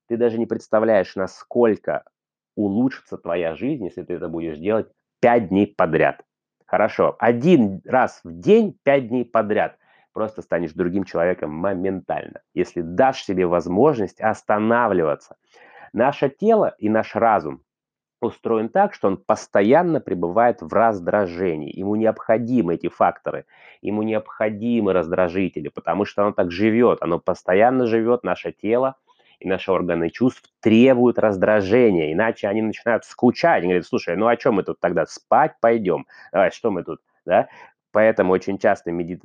Ты 0.08 0.16
даже 0.16 0.38
не 0.38 0.46
представляешь, 0.46 1.14
насколько 1.16 2.04
улучшится 2.56 3.18
твоя 3.18 3.54
жизнь, 3.54 3.84
если 3.84 4.02
ты 4.02 4.14
это 4.14 4.28
будешь 4.28 4.58
делать 4.58 4.88
5 5.20 5.48
дней 5.48 5.66
подряд. 5.66 6.22
Хорошо, 6.66 7.16
1 7.18 7.82
раз 7.84 8.20
в 8.24 8.32
день 8.40 8.78
5 8.82 9.08
дней 9.08 9.24
подряд. 9.24 9.76
Просто 10.12 10.42
станешь 10.42 10.72
другим 10.72 11.04
человеком 11.04 11.50
моментально, 11.50 12.40
если 12.54 12.80
дашь 12.80 13.22
себе 13.22 13.46
возможность 13.46 14.20
останавливаться. 14.20 15.36
Наше 15.92 16.28
тело 16.28 16.74
и 16.78 16.88
наш 16.88 17.14
разум 17.14 17.62
устроен 18.20 18.68
так, 18.68 18.94
что 18.94 19.08
он 19.08 19.16
постоянно 19.16 20.00
пребывает 20.00 20.60
в 20.60 20.72
раздражении. 20.72 21.76
Ему 21.78 21.94
необходимы 21.96 22.74
эти 22.74 22.88
факторы, 22.88 23.46
ему 23.80 24.02
необходимы 24.02 24.92
раздражители, 24.92 25.68
потому 25.68 26.04
что 26.04 26.22
оно 26.22 26.32
так 26.32 26.50
живет, 26.50 26.98
оно 27.00 27.18
постоянно 27.18 27.86
живет, 27.86 28.24
наше 28.24 28.52
тело 28.52 28.96
и 29.38 29.48
наши 29.48 29.70
органы 29.70 30.10
чувств 30.10 30.50
требуют 30.60 31.18
раздражения, 31.18 32.12
иначе 32.12 32.48
они 32.48 32.60
начинают 32.60 33.04
скучать, 33.04 33.58
они 33.58 33.68
говорят, 33.68 33.86
слушай, 33.86 34.16
ну 34.16 34.26
о 34.26 34.36
чем 34.36 34.54
мы 34.54 34.64
тут 34.64 34.80
тогда, 34.80 35.06
спать 35.06 35.54
пойдем, 35.60 36.06
давай, 36.32 36.50
что 36.50 36.72
мы 36.72 36.82
тут, 36.82 37.00
да? 37.24 37.48
Поэтому 37.92 38.32
очень 38.32 38.58
часто 38.58 38.90
меди 38.90 39.20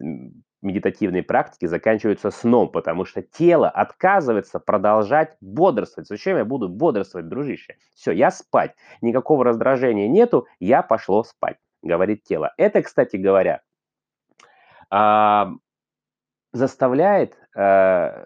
медитативные 0.64 1.24
практики 1.24 1.66
заканчиваются 1.66 2.32
сном, 2.32 2.70
потому 2.70 3.06
что 3.06 3.22
тело 3.22 3.70
отказывается 3.70 4.60
продолжать 4.60 5.36
бодрствовать. 5.42 6.08
Зачем 6.08 6.38
я 6.38 6.46
буду 6.46 6.70
бодрствовать, 6.70 7.28
дружище? 7.28 7.76
Все, 7.94 8.12
я 8.12 8.32
спать. 8.32 8.76
Никакого 9.02 9.44
раздражения 9.44 10.08
нету, 10.08 10.48
я 10.60 10.82
пошло 10.82 11.24
спать, 11.24 11.58
говорит 11.82 12.24
тело. 12.24 12.54
Это, 12.58 12.82
кстати 12.82 13.18
говоря, 13.18 13.62
заставляет, 16.54 17.36
э, 17.56 18.26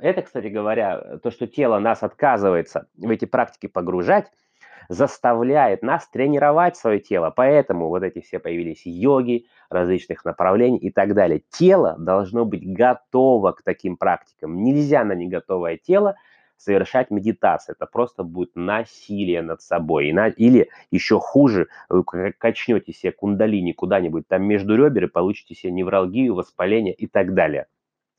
это, 0.00 0.22
кстати 0.22 0.46
говоря, 0.46 1.18
то, 1.22 1.30
что 1.30 1.46
тело 1.46 1.78
нас 1.78 2.02
отказывается 2.02 2.88
в 2.96 3.10
эти 3.10 3.26
практики 3.26 3.66
погружать, 3.66 4.32
заставляет 4.88 5.82
нас 5.82 6.08
тренировать 6.08 6.76
свое 6.76 7.00
тело. 7.00 7.32
Поэтому 7.34 7.88
вот 7.88 8.02
эти 8.02 8.20
все 8.20 8.38
появились 8.38 8.82
йоги, 8.84 9.46
различных 9.70 10.24
направлений 10.24 10.78
и 10.78 10.90
так 10.90 11.14
далее. 11.14 11.42
Тело 11.50 11.96
должно 11.98 12.44
быть 12.44 12.66
готово 12.72 13.52
к 13.52 13.62
таким 13.62 13.96
практикам. 13.96 14.62
Нельзя 14.62 15.04
на 15.04 15.12
неготовое 15.12 15.76
тело 15.76 16.16
совершать 16.58 17.10
медитацию. 17.10 17.76
Это 17.78 17.84
просто 17.84 18.22
будет 18.22 18.52
насилие 18.54 19.42
над 19.42 19.60
собой. 19.60 20.08
Или 20.36 20.70
еще 20.90 21.20
хуже, 21.20 21.68
вы 21.90 22.02
качнете 22.38 22.92
себе 22.92 23.12
кундалини 23.12 23.72
куда-нибудь 23.72 24.26
там 24.26 24.44
между 24.44 24.74
ребер 24.74 25.04
и 25.04 25.08
получите 25.08 25.54
себе 25.54 25.72
невралгию, 25.72 26.34
воспаление 26.34 26.94
и 26.94 27.06
так 27.06 27.34
далее. 27.34 27.66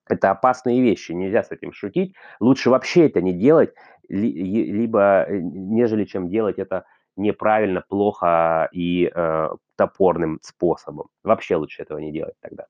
Это 0.09 0.31
опасные 0.31 0.81
вещи, 0.81 1.11
нельзя 1.11 1.43
с 1.43 1.51
этим 1.51 1.73
шутить. 1.73 2.15
Лучше 2.39 2.69
вообще 2.69 3.07
это 3.07 3.21
не 3.21 3.33
делать, 3.33 3.73
либо 4.09 5.25
э, 5.27 5.39
нежели 5.39 6.05
чем 6.05 6.29
делать 6.29 6.59
это 6.59 6.85
неправильно, 7.15 7.83
плохо 7.87 8.69
и 8.71 9.11
э, 9.13 9.49
топорным 9.75 10.39
способом. 10.41 11.07
Вообще 11.23 11.55
лучше 11.55 11.81
этого 11.81 11.97
не 11.97 12.11
делать 12.11 12.35
тогда. 12.41 12.67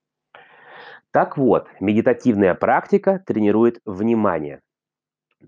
Так 1.12 1.38
вот, 1.38 1.68
медитативная 1.80 2.54
практика 2.56 3.24
тренирует 3.26 3.80
внимание. 3.86 4.62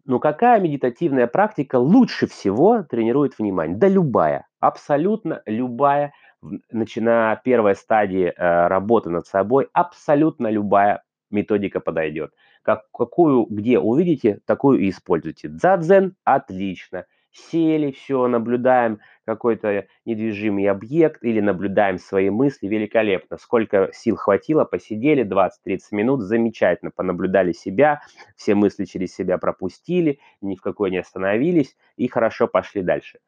Ну 0.05 0.19
какая 0.19 0.59
медитативная 0.59 1.27
практика 1.27 1.77
лучше 1.77 2.27
всего 2.27 2.83
тренирует 2.83 3.37
внимание? 3.39 3.75
Да 3.75 3.87
любая, 3.87 4.47
абсолютно 4.59 5.41
любая, 5.45 6.13
начиная 6.71 7.35
первой 7.37 7.75
стадии 7.75 8.27
э, 8.35 8.67
работы 8.67 9.09
над 9.09 9.25
собой, 9.27 9.67
абсолютно 9.73 10.47
любая 10.47 11.03
методика 11.31 11.79
подойдет. 11.79 12.33
Как, 12.61 12.89
какую, 12.91 13.45
где 13.49 13.79
увидите, 13.79 14.39
такую 14.45 14.79
и 14.79 14.89
используйте. 14.89 15.47
Дзадзен– 15.47 16.15
отлично. 16.23 17.05
Сели, 17.31 17.91
все, 17.91 18.27
наблюдаем 18.27 18.99
какой-то 19.25 19.85
недвижимый 20.05 20.67
объект 20.67 21.23
или 21.23 21.39
наблюдаем 21.39 21.99
свои 21.99 22.31
мысли, 22.31 22.67
великолепно. 22.67 23.37
Сколько 23.37 23.91
сил 23.93 24.15
хватило, 24.15 24.65
посидели 24.65 25.23
20-30 25.23 25.79
минут, 25.91 26.21
замечательно, 26.21 26.91
понаблюдали 26.91 27.51
себя, 27.51 28.01
все 28.35 28.55
мысли 28.55 28.85
через 28.85 29.13
себя 29.13 29.37
пропустили, 29.37 30.19
ни 30.41 30.55
в 30.55 30.61
какой 30.61 30.89
не 30.89 30.97
остановились 30.97 31.77
и 31.97 32.07
хорошо 32.07 32.47
пошли 32.47 32.81
дальше. 32.81 33.19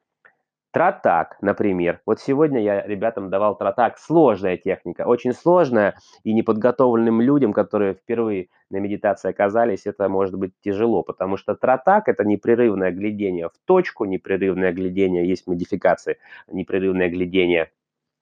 Тратак, 0.72 1.38
например. 1.42 2.00
Вот 2.06 2.22
сегодня 2.22 2.62
я 2.62 2.82
ребятам 2.88 3.30
давал 3.30 3.58
тратак. 3.58 3.98
Сложная 3.98 4.56
техника, 4.56 5.02
очень 5.02 5.34
сложная. 5.34 5.96
И 6.24 6.34
неподготовленным 6.34 7.20
людям, 7.20 7.52
которые 7.52 7.94
впервые 7.94 8.48
на 8.70 8.78
медитации 8.78 9.30
оказались, 9.30 9.86
это 9.86 10.08
может 10.08 10.36
быть 10.36 10.54
тяжело, 10.64 11.04
потому 11.04 11.36
что 11.36 11.56
тратак– 11.56 12.08
это 12.08 12.24
непрерывное 12.24 12.92
глядение 12.92 13.50
в 13.50 13.54
точку, 13.66 14.06
непрерывное 14.06 14.72
глядение, 14.72 15.28
есть 15.28 15.46
модификации, 15.46 16.18
непрерывное 16.48 17.10
глядение 17.10 17.70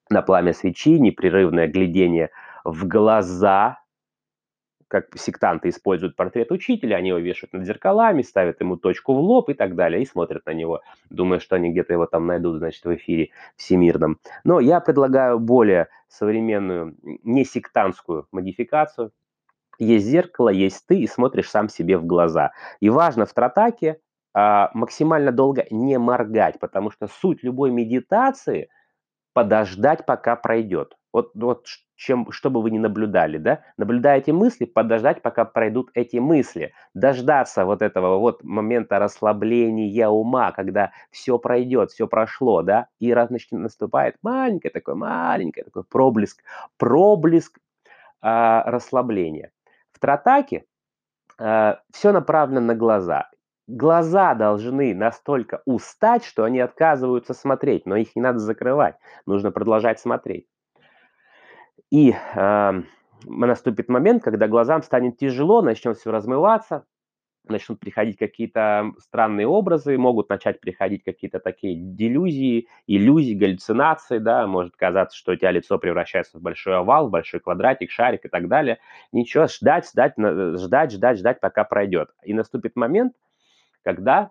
на 0.08 0.22
пламя 0.22 0.52
свечи, 0.52 0.98
непрерывное 0.98 1.68
глядение 1.68 2.30
в 2.64 2.86
глаза, 2.86 3.79
как 4.90 5.16
сектанты 5.16 5.68
используют 5.68 6.16
портрет 6.16 6.50
учителя, 6.50 6.96
они 6.96 7.10
его 7.10 7.18
вешают 7.18 7.52
над 7.52 7.64
зеркалами, 7.64 8.22
ставят 8.22 8.60
ему 8.60 8.76
точку 8.76 9.14
в 9.14 9.20
лоб 9.20 9.48
и 9.48 9.54
так 9.54 9.76
далее, 9.76 10.02
и 10.02 10.06
смотрят 10.06 10.44
на 10.46 10.50
него, 10.50 10.82
думая, 11.10 11.38
что 11.38 11.56
они 11.56 11.70
где-то 11.70 11.92
его 11.92 12.06
там 12.06 12.26
найдут, 12.26 12.58
значит, 12.58 12.84
в 12.84 12.94
эфире 12.96 13.30
всемирном. 13.56 14.18
Но 14.42 14.58
я 14.58 14.80
предлагаю 14.80 15.38
более 15.38 15.88
современную, 16.08 16.96
не 17.02 17.44
сектантскую 17.44 18.26
модификацию. 18.32 19.12
Есть 19.78 20.06
зеркало, 20.06 20.48
есть 20.48 20.84
ты, 20.86 20.98
и 20.98 21.06
смотришь 21.06 21.48
сам 21.48 21.68
себе 21.68 21.96
в 21.96 22.04
глаза. 22.04 22.50
И 22.80 22.90
важно 22.90 23.26
в 23.26 23.32
тратаке 23.32 24.00
а, 24.34 24.70
максимально 24.74 25.30
долго 25.30 25.66
не 25.70 25.98
моргать, 25.98 26.58
потому 26.58 26.90
что 26.90 27.06
суть 27.06 27.44
любой 27.44 27.70
медитации– 27.70 28.68
подождать, 29.32 30.04
пока 30.06 30.36
пройдет. 30.36 30.96
Вот, 31.12 31.32
вот 31.34 31.66
чем, 31.96 32.30
что 32.30 32.50
бы 32.50 32.62
вы 32.62 32.70
ни 32.70 32.78
наблюдали, 32.78 33.36
да, 33.36 33.60
наблюдаете 33.76 34.32
мысли, 34.32 34.64
подождать, 34.64 35.22
пока 35.22 35.44
пройдут 35.44 35.90
эти 35.94 36.16
мысли, 36.16 36.72
дождаться 36.94 37.64
вот 37.64 37.82
этого 37.82 38.18
вот 38.18 38.42
момента 38.44 38.98
расслабления 38.98 40.08
ума, 40.08 40.52
когда 40.52 40.92
все 41.10 41.38
пройдет, 41.38 41.90
все 41.90 42.06
прошло, 42.06 42.62
да, 42.62 42.86
и 43.00 43.12
раз 43.12 43.30
наступает 43.50 44.16
маленький 44.22 44.70
такой, 44.70 44.94
маленький 44.94 45.62
такой 45.62 45.84
проблеск, 45.84 46.42
проблеск 46.78 47.58
а, 48.22 48.62
расслабления. 48.70 49.50
В 49.92 49.98
тратаке 49.98 50.64
а, 51.38 51.80
все 51.92 52.12
направлено 52.12 52.60
на 52.60 52.74
глаза. 52.74 53.28
Глаза 53.66 54.34
должны 54.34 54.94
настолько 54.94 55.62
устать, 55.64 56.24
что 56.24 56.44
они 56.44 56.60
отказываются 56.60 57.34
смотреть, 57.34 57.86
но 57.86 57.96
их 57.96 58.16
не 58.16 58.22
надо 58.22 58.38
закрывать, 58.38 58.96
нужно 59.26 59.52
продолжать 59.52 60.00
смотреть. 60.00 60.46
И 61.90 62.12
э, 62.12 62.82
наступит 63.26 63.88
момент, 63.88 64.22
когда 64.22 64.48
глазам 64.48 64.82
станет 64.82 65.18
тяжело, 65.18 65.60
начнет 65.60 65.96
все 65.96 66.10
размываться, 66.10 66.84
начнут 67.48 67.80
приходить 67.80 68.16
какие-то 68.16 68.92
странные 68.98 69.46
образы, 69.46 69.98
могут 69.98 70.28
начать 70.28 70.60
приходить 70.60 71.02
какие-то 71.02 71.40
такие 71.40 71.74
делюзии, 71.74 72.68
иллюзии, 72.86 73.34
галлюцинации, 73.34 74.18
да, 74.18 74.46
может 74.46 74.76
казаться, 74.76 75.16
что 75.16 75.32
у 75.32 75.36
тебя 75.36 75.50
лицо 75.50 75.78
превращается 75.78 76.38
в 76.38 76.42
большой 76.42 76.76
овал, 76.76 77.08
в 77.08 77.10
большой 77.10 77.40
квадратик, 77.40 77.90
шарик 77.90 78.24
и 78.24 78.28
так 78.28 78.48
далее. 78.48 78.78
Ничего, 79.12 79.46
ждать, 79.46 79.88
ждать, 79.88 80.14
ждать, 80.16 80.92
ждать, 80.92 81.18
ждать, 81.18 81.40
пока 81.40 81.64
пройдет. 81.64 82.10
И 82.22 82.34
наступит 82.34 82.76
момент, 82.76 83.14
когда 83.82 84.30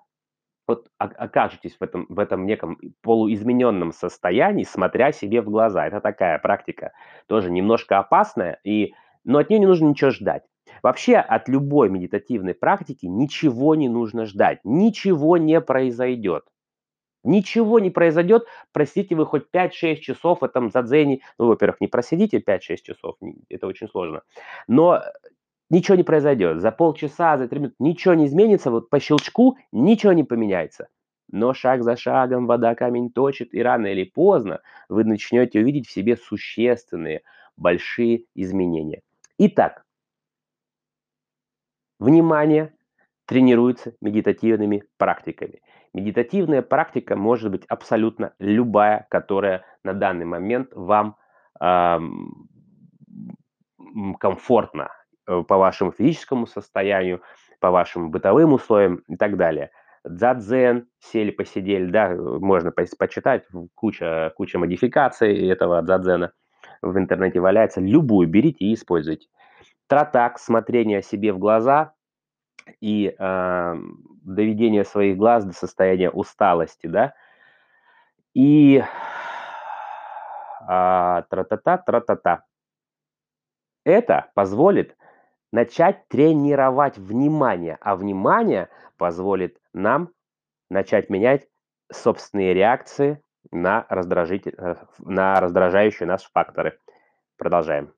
вот 0.70 0.88
окажетесь 1.00 1.76
в 1.80 1.82
этом, 1.82 2.06
в 2.10 2.20
этом 2.20 2.46
неком 2.46 2.78
полуизмененном 3.02 3.92
состоянии, 3.92 4.64
смотря 4.64 5.12
себе 5.12 5.42
в 5.42 5.50
глаза. 5.50 5.88
Это 5.88 6.00
такая 6.00 6.38
практика 6.38 6.92
тоже 7.26 7.50
немножко 7.50 7.98
опасная, 7.98 8.60
и, 8.64 8.94
но 9.24 9.40
от 9.40 9.50
нее 9.50 9.60
не 9.62 9.66
нужно 9.66 9.88
ничего 9.88 10.12
ждать. 10.12 10.44
Вообще 10.84 11.16
от 11.16 11.50
любой 11.50 11.90
медитативной 11.90 12.54
практики 12.54 13.08
ничего 13.08 13.74
не 13.74 13.90
нужно 13.90 14.26
ждать, 14.26 14.60
ничего 14.64 15.38
не 15.38 15.60
произойдет. 15.60 16.44
Ничего 17.24 17.80
не 17.80 17.90
произойдет, 17.90 18.46
простите 18.72 19.16
вы 19.16 19.26
хоть 19.26 19.48
5-6 19.52 19.96
часов 19.96 20.42
в 20.42 20.44
этом 20.44 20.70
задзене, 20.70 21.22
ну, 21.40 21.48
во-первых, 21.48 21.82
не 21.82 21.88
просидите 21.88 22.38
5-6 22.38 22.78
часов, 22.84 23.16
это 23.50 23.66
очень 23.66 23.90
сложно, 23.90 24.22
но 24.68 25.02
ничего 25.70 25.96
не 25.96 26.04
произойдет. 26.04 26.62
За 26.62 26.72
полчаса, 26.72 27.38
за 27.38 27.48
три 27.48 27.60
минуты 27.60 27.76
ничего 27.80 28.14
не 28.14 28.26
изменится, 28.26 28.72
вот 28.72 28.90
по 28.90 29.00
щелчку 29.00 29.58
ничего 29.72 30.14
не 30.14 30.24
поменяется. 30.24 30.88
Но 31.32 31.54
шаг 31.54 31.84
за 31.84 31.96
шагом 31.96 32.48
вода 32.48 32.74
камень 32.76 33.12
точит, 33.12 33.54
и 33.54 33.62
рано 33.62 33.88
или 33.88 34.04
поздно 34.04 34.62
вы 34.90 35.04
начнете 35.04 35.60
увидеть 35.60 35.88
в 35.88 35.92
себе 35.92 36.18
существенные, 36.18 37.22
большие 37.56 38.26
изменения. 38.34 39.02
Итак, 39.38 39.84
внимание 42.00 42.74
тренируется 43.26 43.94
медитативными 44.02 44.84
практиками. 44.98 45.62
Медитативная 45.94 46.64
практика 46.64 47.16
может 47.16 47.52
быть 47.52 47.66
абсолютно 47.68 48.34
любая, 48.40 49.06
которая 49.10 49.66
на 49.84 49.94
данный 49.94 50.26
момент 50.26 50.72
вам 50.74 51.16
эм, 51.60 52.48
комфортна 54.20 54.90
по 55.48 55.58
вашему 55.58 55.92
физическому 55.92 56.48
состоянию, 56.48 57.22
по 57.60 57.72
вашим 57.72 58.12
бытовым 58.12 58.54
условиям 58.54 59.04
и 59.08 59.16
так 59.16 59.38
далее. 59.38 59.72
дзадзен, 60.04 60.88
сели, 61.00 61.32
посидели, 61.32 61.90
да, 61.90 62.16
можно 62.16 62.72
почитать, 62.72 63.46
куча, 63.76 64.32
куча 64.36 64.58
модификаций 64.58 65.48
этого 65.48 65.82
дзадзена 65.82 66.32
в 66.82 66.98
интернете 66.98 67.40
валяется, 67.40 67.82
любую 67.82 68.28
берите 68.28 68.66
и 68.66 68.74
используйте. 68.74 69.28
Тратак, 69.88 70.40
смотрение 70.40 71.02
себе 71.02 71.34
в 71.34 71.40
глаза 71.40 71.94
и 72.80 73.14
э, 73.18 73.76
доведение 74.24 74.86
своих 74.86 75.18
глаз 75.18 75.46
до 75.46 75.54
состояния 75.54 76.10
усталости, 76.10 76.88
да, 76.88 77.14
и 78.34 78.84
а, 80.72 81.24
тра-та-та, 81.24 81.78
тра-та-та. 81.80 82.44
Это 83.84 84.30
позволит 84.36 84.96
начать 85.52 86.08
тренировать 86.08 86.98
внимание, 86.98 87.78
а 87.82 87.96
внимание 87.96 88.70
позволит 88.98 89.58
нам 89.74 90.10
начать 90.70 91.10
менять 91.10 91.48
собственные 91.92 92.54
реакции 92.54 93.22
на, 93.52 93.86
раздражитель, 93.90 94.54
э, 94.58 94.76
на 95.00 95.40
раздражающие 95.40 96.08
нас 96.08 96.24
факторы. 96.24 96.78
Продолжаем. 97.38 97.94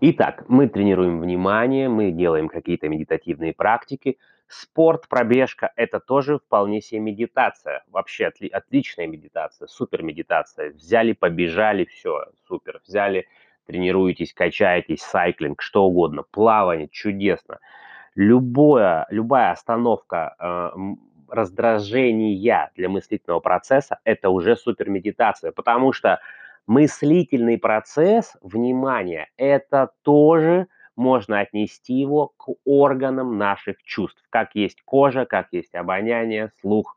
Итак, 0.00 0.44
мы 0.48 0.68
тренируем 0.68 1.20
внимание, 1.20 1.88
мы 1.88 2.10
делаем 2.10 2.48
какие-то 2.48 2.88
медитативные 2.88 3.52
практики. 3.52 4.18
Спорт, 4.48 5.06
пробежка– 5.08 5.72
это 5.76 6.00
тоже 6.00 6.38
вполне 6.38 6.80
себе 6.80 7.00
медитация. 7.00 7.84
Вообще 7.88 8.24
отли- 8.24 8.48
отличная 8.48 9.06
медитация, 9.06 9.68
супер 9.68 10.02
медитация. 10.02 10.72
Взяли, 10.72 11.12
побежали, 11.12 11.84
все, 11.84 12.26
супер. 12.48 12.80
Взяли, 12.84 13.26
тренируетесь, 13.66 14.34
качаетесь, 14.34 15.02
сайклинг, 15.02 15.62
что 15.62 15.84
угодно, 15.84 16.24
плавание, 16.30 16.88
чудесно. 16.88 17.58
Любое, 18.14 19.06
любая 19.10 19.52
остановка 19.52 20.34
э, 20.38 20.70
раздражения 21.28 22.70
для 22.76 22.88
мыслительного 22.88 23.40
процесса– 23.40 23.98
это 24.04 24.30
уже 24.30 24.56
супер 24.56 24.90
медитация, 24.90 25.52
потому 25.52 25.92
что 25.92 26.20
мыслительный 26.66 27.58
процесс 27.58 28.36
внимания– 28.42 29.28
это 29.36 29.90
тоже 30.02 30.68
можно 30.94 31.40
отнести 31.40 31.94
его 31.94 32.32
к 32.36 32.50
органам 32.64 33.38
наших 33.38 33.82
чувств. 33.82 34.22
Как 34.30 34.54
есть 34.54 34.82
кожа, 34.82 35.24
как 35.24 35.48
есть 35.52 35.74
обоняние, 35.74 36.52
слух, 36.60 36.96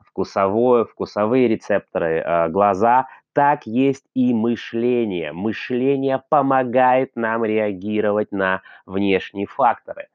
вкусовое, 0.00 0.84
вкусовые 0.84 1.48
рецепторы, 1.48 2.22
э, 2.24 2.48
глаза, 2.48 3.08
так 3.34 3.66
есть 3.66 4.04
и 4.14 4.32
мышление. 4.32 5.32
Мышление 5.32 6.22
помогает 6.28 7.16
нам 7.16 7.44
реагировать 7.44 8.32
на 8.32 8.62
внешние 8.86 9.46
факторы, 9.46 10.08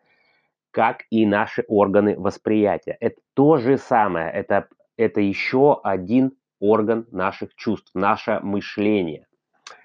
как 0.72 1.04
и 1.12 1.26
наши 1.26 1.64
органы 1.68 2.18
восприятия. 2.18 2.98
Это 3.00 3.20
то 3.36 3.58
же 3.58 3.78
самое, 3.78 4.32
это, 4.32 4.68
это 4.98 5.22
еще 5.22 5.80
один 5.84 6.32
орган 6.60 7.06
наших 7.12 7.56
чувств, 7.56 7.92
наше 7.94 8.40
мышление. 8.42 9.28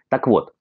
Так 0.09 0.27
вот, 0.27 0.55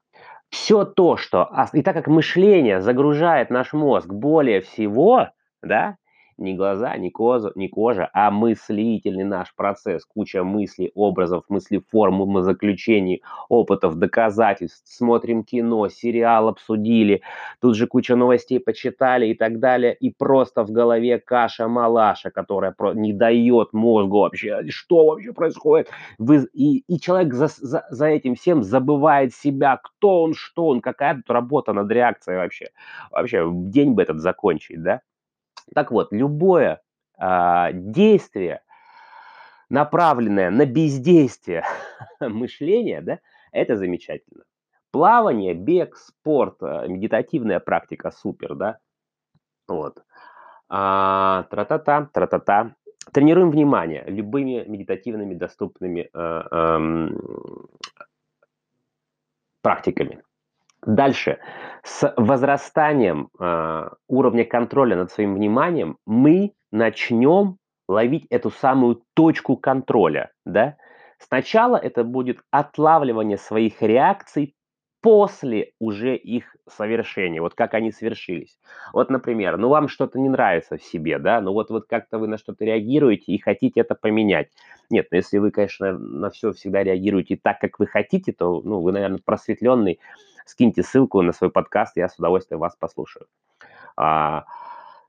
все 0.49 0.83
то, 0.83 1.17
что... 1.17 1.49
И 1.73 1.81
так 1.81 1.95
как 1.95 2.07
мышление 2.07 2.81
загружает 2.81 3.49
наш 3.49 3.73
мозг 3.73 4.07
более 4.07 4.61
всего, 4.61 5.29
да, 5.61 5.97
не 6.37 6.55
глаза, 6.55 6.95
не 6.97 7.09
кожа, 7.09 7.51
не 7.55 7.69
кожа, 7.69 8.09
а 8.13 8.31
мыслительный 8.31 9.23
наш 9.23 9.53
процесс, 9.55 10.05
куча 10.05 10.43
мыслей, 10.43 10.91
образов, 10.95 11.43
мыслеформ, 11.49 12.21
умозаключений, 12.21 13.21
опытов, 13.49 13.95
доказательств. 13.95 14.83
Смотрим 14.85 15.43
кино, 15.43 15.87
сериал 15.89 16.47
обсудили, 16.47 17.21
тут 17.61 17.75
же 17.75 17.87
куча 17.87 18.15
новостей 18.15 18.59
почитали 18.59 19.27
и 19.27 19.33
так 19.33 19.59
далее, 19.59 19.93
и 19.93 20.09
просто 20.11 20.63
в 20.63 20.71
голове 20.71 21.19
каша-малаша, 21.19 22.31
которая 22.31 22.75
не 22.93 23.13
дает 23.13 23.73
мозгу 23.73 24.19
вообще, 24.19 24.63
что 24.69 25.05
вообще 25.05 25.33
происходит. 25.33 25.89
Вы, 26.17 26.47
и, 26.53 26.83
и 26.87 26.99
человек 26.99 27.33
за, 27.33 27.47
за, 27.47 27.85
за 27.89 28.07
этим 28.07 28.35
всем 28.35 28.63
забывает 28.63 29.33
себя, 29.33 29.79
кто 29.81 30.23
он, 30.23 30.33
что 30.33 30.67
он, 30.67 30.81
какая 30.81 31.15
тут 31.15 31.29
работа 31.29 31.73
над 31.73 31.91
реакцией 31.91 32.37
вообще. 32.37 32.67
Вообще, 33.11 33.49
день 33.51 33.93
бы 33.93 34.01
этот 34.01 34.19
закончить, 34.19 34.81
да? 34.81 35.01
Так 35.73 35.91
вот, 35.91 36.11
любое 36.11 36.81
а, 37.17 37.71
действие, 37.71 38.61
направленное 39.69 40.49
на 40.49 40.65
бездействие 40.65 41.63
мышления, 42.19 43.01
да, 43.01 43.19
это 43.51 43.77
замечательно. 43.77 44.43
Плавание, 44.91 45.53
бег, 45.53 45.95
спорт, 45.95 46.57
а, 46.61 46.87
медитативная 46.87 47.59
практика 47.59 48.11
супер, 48.11 48.55
да. 48.55 48.77
Вот. 49.67 50.03
А, 50.69 51.43
тра-та-та, 51.49 52.09
тра-та-та. 52.13 52.75
Тренируем 53.11 53.51
внимание 53.51 54.03
любыми 54.07 54.63
медитативными 54.65 55.33
доступными 55.33 56.09
э, 56.13 56.43
э, 56.51 57.09
практиками. 59.61 60.23
Дальше. 60.85 61.39
С 61.83 62.13
возрастанием 62.17 63.29
э, 63.39 63.89
уровня 64.07 64.45
контроля 64.45 64.95
над 64.95 65.11
своим 65.11 65.35
вниманием 65.35 65.97
мы 66.05 66.53
начнем 66.71 67.57
ловить 67.87 68.25
эту 68.29 68.49
самую 68.49 69.03
точку 69.13 69.57
контроля. 69.57 70.31
Да? 70.45 70.77
Сначала 71.19 71.77
это 71.77 72.03
будет 72.03 72.39
отлавливание 72.51 73.37
своих 73.37 73.81
реакций 73.81 74.55
после 75.03 75.73
уже 75.79 76.15
их 76.15 76.55
совершения, 76.67 77.41
вот 77.41 77.55
как 77.55 77.73
они 77.73 77.91
совершились. 77.91 78.57
Вот, 78.93 79.09
например, 79.09 79.57
ну 79.57 79.67
вам 79.67 79.89
что-то 79.89 80.17
не 80.17 80.29
нравится 80.29 80.77
в 80.77 80.83
себе, 80.83 81.19
да, 81.19 81.41
ну 81.41 81.51
вот, 81.51 81.69
вот 81.69 81.87
как-то 81.87 82.17
вы 82.19 82.27
на 82.27 82.37
что-то 82.37 82.63
реагируете 82.63 83.33
и 83.33 83.37
хотите 83.37 83.81
это 83.81 83.95
поменять. 83.95 84.47
Нет, 84.89 85.07
ну 85.11 85.17
если 85.17 85.39
вы, 85.39 85.51
конечно, 85.51 85.91
на 85.91 86.29
все 86.29 86.53
всегда 86.53 86.83
реагируете 86.83 87.37
так, 87.41 87.59
как 87.59 87.79
вы 87.79 87.85
хотите, 87.85 88.31
то, 88.31 88.61
ну, 88.63 88.79
вы, 88.79 88.93
наверное, 88.93 89.19
просветленный, 89.23 89.99
скиньте 90.45 90.83
ссылку 90.83 91.21
на 91.21 91.33
свой 91.33 91.51
подкаст, 91.51 91.97
я 91.97 92.07
с 92.07 92.17
удовольствием 92.17 92.61
вас 92.61 92.77
послушаю. 92.77 93.27
А, 93.97 94.45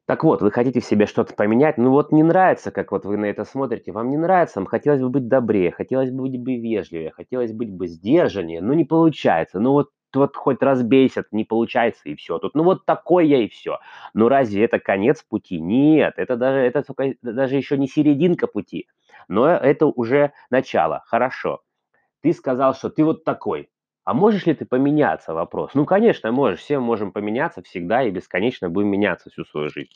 так 0.06 0.22
вот, 0.24 0.42
вы 0.42 0.50
хотите 0.50 0.80
в 0.80 0.84
себе 0.84 1.06
что-то 1.06 1.34
поменять, 1.34 1.78
ну 1.78 1.90
вот 1.90 2.12
не 2.12 2.22
нравится, 2.22 2.70
как 2.70 2.92
вот 2.92 3.06
вы 3.06 3.16
на 3.16 3.24
это 3.26 3.44
смотрите, 3.44 3.90
вам 3.92 4.10
не 4.10 4.18
нравится, 4.18 4.60
вам 4.60 4.66
хотелось 4.66 5.00
бы 5.00 5.08
быть 5.08 5.28
добрее, 5.28 5.70
хотелось 5.70 6.10
бы 6.10 6.24
быть 6.24 6.38
бы 6.40 6.56
вежливее, 6.56 7.10
хотелось 7.10 7.52
быть 7.52 7.70
бы 7.72 7.86
сдержаннее, 7.86 8.60
но 8.60 8.74
не 8.74 8.84
получается. 8.84 9.60
Ну 9.60 9.72
вот 9.72 9.90
вот 10.14 10.36
хоть 10.36 10.62
разбейся, 10.62 11.24
не 11.32 11.44
получается 11.44 12.02
и 12.04 12.14
все. 12.14 12.38
Тут, 12.38 12.54
ну 12.54 12.62
вот 12.62 12.84
такой 12.86 13.26
я 13.26 13.38
и 13.38 13.48
все. 13.48 13.78
Ну 14.14 14.28
разве 14.28 14.64
это 14.64 14.78
конец 14.78 15.22
пути? 15.22 15.60
Нет, 15.60 16.14
это 16.18 16.36
даже, 16.36 16.58
это 16.60 16.82
только, 16.82 17.14
даже 17.22 17.56
еще 17.56 17.76
не 17.76 17.88
серединка 17.88 18.46
пути, 18.46 18.86
но 19.28 19.48
это 19.48 19.86
уже 19.86 20.32
начало. 20.50 21.02
Хорошо. 21.06 21.62
Ты 22.22 22.32
сказал, 22.32 22.74
что 22.74 22.90
ты 22.90 23.04
вот 23.04 23.24
такой. 23.24 23.68
А 24.04 24.14
можешь 24.14 24.46
ли 24.46 24.54
ты 24.54 24.64
поменяться? 24.66 25.34
Вопрос. 25.34 25.72
Ну, 25.74 25.84
конечно, 25.86 26.30
можешь. 26.32 26.60
Все 26.60 26.78
можем 26.78 27.12
поменяться 27.12 27.62
всегда 27.62 28.02
и 28.02 28.10
бесконечно 28.10 28.68
будем 28.70 28.88
меняться 28.88 29.30
всю 29.30 29.44
свою 29.44 29.68
жизнь. 29.68 29.90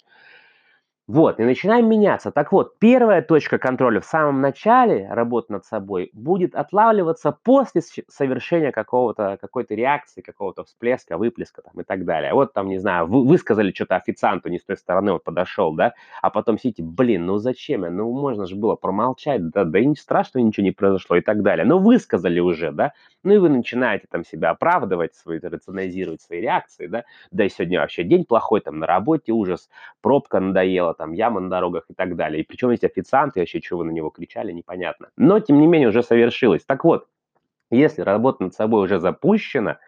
Вот, 1.09 1.41
и 1.41 1.43
начинаем 1.43 1.89
меняться. 1.89 2.31
Так 2.31 2.53
вот, 2.53 2.79
первая 2.79 3.23
точка 3.23 3.57
контроля 3.57 3.99
в 4.03 4.05
самом 4.05 4.43
начале 4.43 5.09
работы 5.11 5.55
над 5.55 5.65
собой 5.65 6.11
будет 6.13 6.55
отлавливаться 6.55 7.33
после 7.33 7.81
совершения 8.09 8.73
какого-то, 8.73 9.39
какой-то 9.41 9.75
реакции, 9.75 10.21
какого-то 10.21 10.65
всплеска, 10.65 11.17
выплеска 11.17 11.63
там, 11.63 11.81
и 11.81 11.83
так 11.83 12.05
далее. 12.05 12.35
Вот 12.35 12.53
там, 12.53 12.69
не 12.69 12.77
знаю, 12.77 13.07
вы, 13.07 13.27
вы 13.27 13.39
сказали 13.39 13.73
что-то 13.73 13.97
официанту, 13.97 14.51
не 14.51 14.59
с 14.59 14.65
той 14.65 14.77
стороны 14.77 15.13
вот 15.13 15.25
подошел, 15.25 15.73
да, 15.73 15.95
а 16.21 16.29
потом 16.29 16.59
сидите, 16.59 16.83
блин, 16.83 17.25
ну 17.25 17.39
зачем 17.39 17.85
я, 17.85 17.91
ну 17.91 18.13
можно 18.13 18.45
же 18.45 18.55
было 18.55 18.77
промолчать, 18.77 19.49
да, 19.49 19.65
да 19.65 19.79
и 19.79 19.87
не 19.87 19.97
страшно, 19.97 20.41
ничего 20.41 20.65
не 20.65 20.73
произошло 20.73 21.17
и 21.17 21.23
так 21.23 21.43
далее. 21.43 21.65
Но 21.65 21.79
вы 21.79 21.99
сказали 22.01 22.39
уже, 22.39 22.71
да, 22.71 22.93
ну 23.23 23.33
и 23.33 23.39
вы 23.39 23.49
начинаете 23.49 24.07
там 24.11 24.27
себя 24.27 24.51
оправдывать, 24.51 25.15
свои, 25.15 25.39
рационализировать 25.39 26.21
свои 26.21 26.43
реакции, 26.43 26.87
да, 26.87 27.05
да 27.31 27.47
и 27.47 27.49
сегодня 27.49 27.81
вообще 27.81 28.05
день 28.05 28.27
плохой, 28.27 28.61
там 28.61 28.79
на 28.79 28.87
работе 28.87 29.33
ужас, 29.33 29.71
пробка 30.03 30.39
надоела, 30.39 30.98
там 30.99 31.13
яма 31.13 31.41
на 31.41 31.49
дорогах 31.49 31.85
и 31.89 31.95
так 31.95 32.17
далее. 32.17 32.43
И 32.43 32.47
причем 32.47 32.71
есть 32.71 32.85
официанты, 32.85 33.41
вообще, 33.41 33.61
что 33.63 33.79
вы 33.79 33.85
на 33.85 33.91
него 33.91 34.11
кричали, 34.11 34.53
непонятно. 34.53 35.09
Но, 35.17 35.41
тем 35.41 35.59
не 35.59 35.67
менее, 35.67 35.89
уже 35.89 36.03
совершилось. 36.03 36.65
Так 36.65 36.85
вот, 36.85 37.07
если 37.71 38.03
работа 38.03 38.43
над 38.43 38.55
собой 38.55 38.85
уже 38.85 38.99
запущена, 38.99 39.79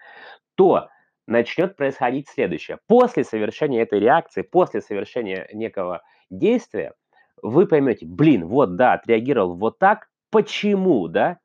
то 0.55 0.88
начнет 1.27 1.77
происходить 1.77 2.29
следующее. 2.29 2.79
После 2.87 3.25
совершения 3.25 3.83
этой 3.83 4.01
реакции, 4.01 4.42
после 4.42 4.81
совершения 4.81 5.49
некого 5.53 6.03
действия, 6.31 6.94
вы 7.42 7.66
поймете, 7.66 8.07
блин, 8.07 8.46
вот 8.46 8.77
да, 8.77 8.94
отреагировал 8.94 9.55
вот 9.55 9.79
так, 9.79 10.09
почему, 10.31 11.09
да? 11.09 11.38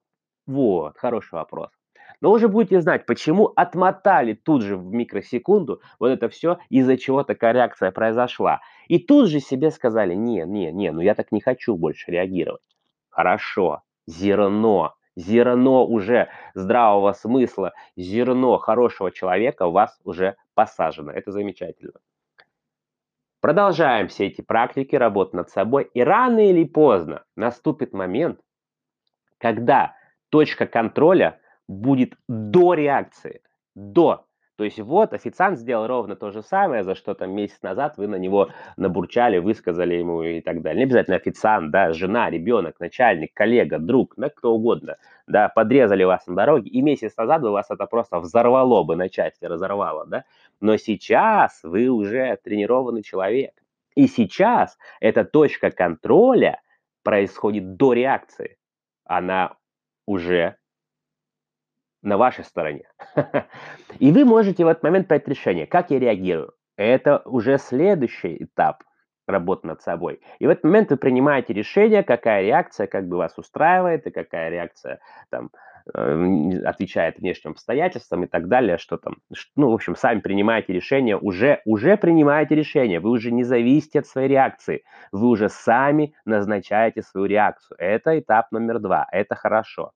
Вот, 0.46 0.98
хороший 0.98 1.34
вопрос. 1.34 1.70
Но 2.22 2.32
уже 2.32 2.48
будете 2.48 2.82
знать, 2.82 3.06
почему 3.06 3.52
отмотали 3.56 4.34
тут 4.34 4.64
же 4.64 4.78
в 4.78 4.94
микросекунду 4.94 5.82
вот 6.00 6.08
это 6.08 6.30
все, 6.30 6.58
из-за 6.70 6.98
чего 6.98 7.24
такая 7.24 7.54
реакция 7.54 7.92
произошла. 7.92 8.62
И 8.88 9.00
тут 9.00 9.30
же 9.30 9.40
себе 9.40 9.72
сказали, 9.72 10.14
не, 10.14 10.44
не, 10.46 10.72
не, 10.72 10.92
ну 10.92 11.02
я 11.02 11.16
так 11.16 11.32
не 11.32 11.42
хочу 11.42 11.76
больше 11.76 12.12
реагировать. 12.12 12.62
Хорошо, 13.10 13.82
зерно, 14.08 14.96
зерно 15.16 15.86
уже 15.86 16.30
здравого 16.54 17.14
смысла, 17.14 17.74
зерно 17.96 18.58
хорошего 18.58 19.12
человека 19.12 19.68
у 19.68 19.72
вас 19.72 20.00
уже 20.04 20.36
посажено. 20.54 21.12
Это 21.12 21.32
замечательно. 21.32 22.00
Продолжаем 23.42 24.08
все 24.08 24.26
эти 24.26 24.42
практики, 24.42 24.96
работу 24.96 25.38
над 25.38 25.50
собой, 25.50 25.90
и 25.94 26.02
рано 26.02 26.50
или 26.50 26.64
поздно 26.64 27.26
наступит 27.36 27.94
момент, 27.94 28.40
когда 29.38 29.96
точка 30.30 30.66
контроля 30.66 31.40
будет 31.68 32.16
до 32.28 32.74
реакции, 32.74 33.42
до. 33.76 34.26
То 34.58 34.64
есть 34.64 34.80
вот 34.80 35.14
официант 35.14 35.60
сделал 35.60 35.86
ровно 35.86 36.16
то 36.16 36.32
же 36.32 36.42
самое, 36.42 36.84
за 36.84 36.96
что 36.96 37.14
там 37.14 37.32
месяц 37.32 37.62
назад 37.62 37.98
вы 37.98 38.08
на 38.08 38.16
него 38.16 38.50
набурчали, 38.78 39.38
высказали 39.38 39.96
ему 39.96 40.24
и 40.24 40.40
так 40.40 40.62
далее. 40.62 40.80
Не 40.80 40.84
обязательно 40.86 41.18
официант, 41.18 41.72
да, 41.72 41.92
жена, 41.92 42.30
ребенок, 42.30 42.80
начальник, 42.80 43.34
коллега, 43.34 43.80
друг, 43.80 44.14
да, 44.16 44.30
кто 44.30 44.54
угодно, 44.54 44.98
да, 45.28 45.50
подрезали 45.50 46.06
вас 46.06 46.26
на 46.28 46.36
дороге, 46.36 46.70
и 46.70 46.82
месяц 46.82 47.18
назад 47.18 47.42
бы 47.42 47.52
вас 47.52 47.70
это 47.70 47.86
просто 47.86 48.20
взорвало 48.20 48.84
бы 48.84 48.96
на 48.96 49.10
части, 49.10 49.44
разорвало, 49.44 50.06
да. 50.06 50.24
Но 50.62 50.78
сейчас 50.78 51.60
вы 51.64 51.90
уже 51.90 52.38
тренированный 52.42 53.04
человек. 53.04 53.52
И 53.96 54.08
сейчас 54.08 54.78
эта 55.02 55.26
точка 55.26 55.70
контроля 55.72 56.62
происходит 57.04 57.76
до 57.76 57.94
реакции. 57.94 58.58
Она 59.06 59.56
уже 60.06 60.56
на 62.06 62.18
вашей 62.18 62.44
стороне. 62.44 62.88
И 64.00 64.12
вы 64.12 64.26
можете 64.26 64.64
в 64.64 64.68
этот 64.68 64.84
момент 64.84 65.08
принять 65.08 65.28
решение, 65.28 65.66
как 65.66 65.92
я 65.92 66.00
реагирую. 66.00 66.54
Это 66.78 67.22
уже 67.26 67.58
следующий 67.58 68.44
этап 68.44 68.84
работы 69.28 69.68
над 69.68 69.82
собой. 69.82 70.22
И 70.40 70.46
в 70.46 70.50
этот 70.50 70.66
момент 70.66 70.90
вы 70.92 70.98
принимаете 70.98 71.54
решение, 71.54 72.04
какая 72.04 72.44
реакция 72.44 72.88
как 72.88 73.08
бы 73.08 73.18
вас 73.18 73.38
устраивает, 73.38 74.06
и 74.06 74.12
какая 74.12 74.50
реакция 74.50 75.00
там 75.30 75.50
э, 75.94 76.60
отвечает 76.64 77.18
внешним 77.18 77.52
обстоятельствам 77.52 78.26
и 78.26 78.28
так 78.28 78.48
далее, 78.48 78.78
что 78.78 78.98
там, 78.98 79.18
ну, 79.56 79.72
в 79.72 79.74
общем, 79.74 79.96
сами 79.96 80.20
принимаете 80.20 80.74
решение, 80.74 81.18
уже, 81.18 81.62
уже 81.66 81.98
принимаете 81.98 82.56
решение, 82.56 83.00
вы 83.00 83.10
уже 83.10 83.32
не 83.32 83.44
зависите 83.44 84.00
от 84.00 84.08
своей 84.08 84.28
реакции, 84.28 84.84
вы 85.12 85.28
уже 85.28 85.50
сами 85.50 86.14
назначаете 86.26 87.02
свою 87.02 87.26
реакцию. 87.26 87.78
Это 87.80 88.20
этап 88.20 88.52
номер 88.52 88.80
два, 88.80 89.08
это 89.12 89.36
хорошо. 89.36 89.92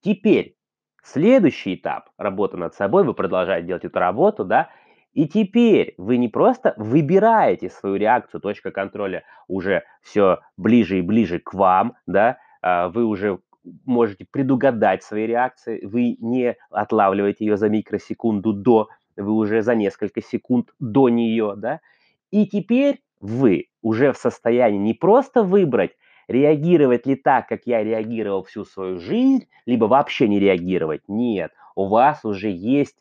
Теперь 0.00 0.56
Следующий 1.02 1.74
этап 1.74 2.10
работы 2.16 2.56
над 2.56 2.74
собой, 2.74 3.04
вы 3.04 3.12
продолжаете 3.12 3.66
делать 3.66 3.84
эту 3.84 3.98
работу, 3.98 4.44
да, 4.44 4.70
и 5.14 5.26
теперь 5.26 5.94
вы 5.98 6.16
не 6.16 6.28
просто 6.28 6.74
выбираете 6.76 7.68
свою 7.68 7.96
реакцию, 7.96 8.40
точка 8.40 8.70
контроля 8.70 9.24
уже 9.48 9.82
все 10.00 10.38
ближе 10.56 10.98
и 10.98 11.02
ближе 11.02 11.38
к 11.38 11.54
вам, 11.54 11.94
да, 12.06 12.38
а, 12.62 12.88
вы 12.88 13.04
уже 13.04 13.40
можете 13.84 14.26
предугадать 14.30 15.02
свои 15.02 15.26
реакции, 15.26 15.84
вы 15.84 16.16
не 16.20 16.56
отлавливаете 16.70 17.44
ее 17.44 17.56
за 17.56 17.68
микросекунду 17.68 18.52
до, 18.52 18.88
вы 19.16 19.32
уже 19.32 19.62
за 19.62 19.74
несколько 19.74 20.22
секунд 20.22 20.70
до 20.78 21.08
нее, 21.08 21.54
да, 21.56 21.80
и 22.30 22.46
теперь 22.46 23.02
вы 23.20 23.66
уже 23.82 24.12
в 24.12 24.16
состоянии 24.16 24.78
не 24.78 24.94
просто 24.94 25.42
выбрать 25.42 25.92
реагировать 26.32 27.06
ли 27.06 27.14
так, 27.14 27.48
как 27.48 27.62
я 27.66 27.84
реагировал 27.84 28.42
всю 28.42 28.64
свою 28.64 28.98
жизнь, 28.98 29.48
либо 29.66 29.84
вообще 29.84 30.28
не 30.28 30.40
реагировать. 30.40 31.02
Нет, 31.08 31.52
у 31.76 31.86
вас 31.86 32.24
уже 32.24 32.50
есть 32.50 32.96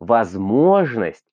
возможность 0.00 1.24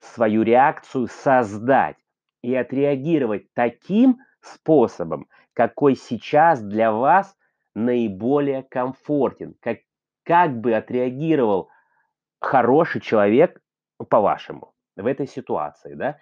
свою 0.00 0.42
реакцию 0.42 1.08
создать 1.08 1.96
и 2.42 2.54
отреагировать 2.54 3.46
таким 3.54 4.18
способом, 4.40 5.26
какой 5.52 5.96
сейчас 5.96 6.60
для 6.60 6.92
вас 6.92 7.36
наиболее 7.74 8.62
комфортен, 8.62 9.54
как, 9.60 9.78
как 10.24 10.60
бы 10.60 10.74
отреагировал 10.74 11.68
хороший 12.40 13.00
человек 13.00 13.60
по-вашему 14.08 14.72
в 14.96 15.06
этой 15.06 15.26
ситуации, 15.26 15.94
да? 15.94 16.18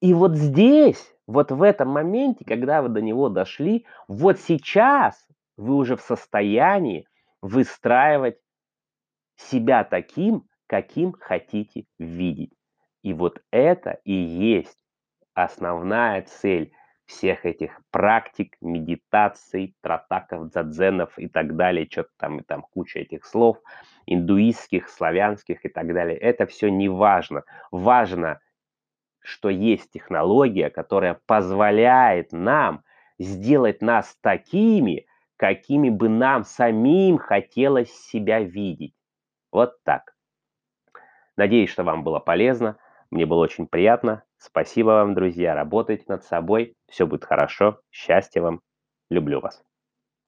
И 0.00 0.14
вот 0.14 0.36
здесь 0.36 1.14
вот 1.30 1.52
в 1.52 1.62
этом 1.62 1.88
моменте, 1.88 2.44
когда 2.44 2.82
вы 2.82 2.88
до 2.88 3.00
него 3.00 3.28
дошли, 3.28 3.86
вот 4.08 4.40
сейчас 4.40 5.28
вы 5.56 5.76
уже 5.76 5.96
в 5.96 6.00
состоянии 6.00 7.06
выстраивать 7.40 8.38
себя 9.36 9.84
таким, 9.84 10.48
каким 10.66 11.12
хотите 11.12 11.84
видеть. 12.00 12.52
И 13.02 13.12
вот 13.12 13.40
это 13.52 14.00
и 14.04 14.12
есть 14.12 14.76
основная 15.34 16.22
цель 16.22 16.72
всех 17.06 17.46
этих 17.46 17.80
практик, 17.92 18.56
медитаций, 18.60 19.76
тратаков, 19.82 20.50
дзадзенов 20.50 21.16
и 21.16 21.28
так 21.28 21.54
далее, 21.54 21.88
что-то 21.88 22.10
там 22.18 22.40
и 22.40 22.42
там 22.42 22.62
куча 22.62 23.00
этих 23.00 23.24
слов, 23.24 23.58
индуистских, 24.06 24.88
славянских 24.88 25.64
и 25.64 25.68
так 25.68 25.92
далее. 25.94 26.18
Это 26.18 26.46
все 26.46 26.70
не 26.70 26.88
важно. 26.88 27.44
Важно 27.70 28.40
что 29.20 29.48
есть 29.48 29.90
технология, 29.90 30.70
которая 30.70 31.20
позволяет 31.26 32.32
нам 32.32 32.82
сделать 33.18 33.82
нас 33.82 34.16
такими, 34.20 35.06
какими 35.36 35.90
бы 35.90 36.08
нам 36.08 36.44
самим 36.44 37.18
хотелось 37.18 37.92
себя 37.92 38.40
видеть. 38.40 38.94
Вот 39.52 39.82
так. 39.84 40.14
Надеюсь, 41.36 41.70
что 41.70 41.84
вам 41.84 42.04
было 42.04 42.18
полезно. 42.18 42.76
Мне 43.10 43.26
было 43.26 43.40
очень 43.40 43.66
приятно. 43.66 44.24
Спасибо 44.38 44.88
вам, 44.88 45.14
друзья. 45.14 45.54
Работайте 45.54 46.04
над 46.08 46.24
собой. 46.24 46.76
Все 46.88 47.06
будет 47.06 47.24
хорошо. 47.24 47.80
Счастья 47.90 48.40
вам. 48.40 48.60
Люблю 49.10 49.40
вас. 49.40 49.69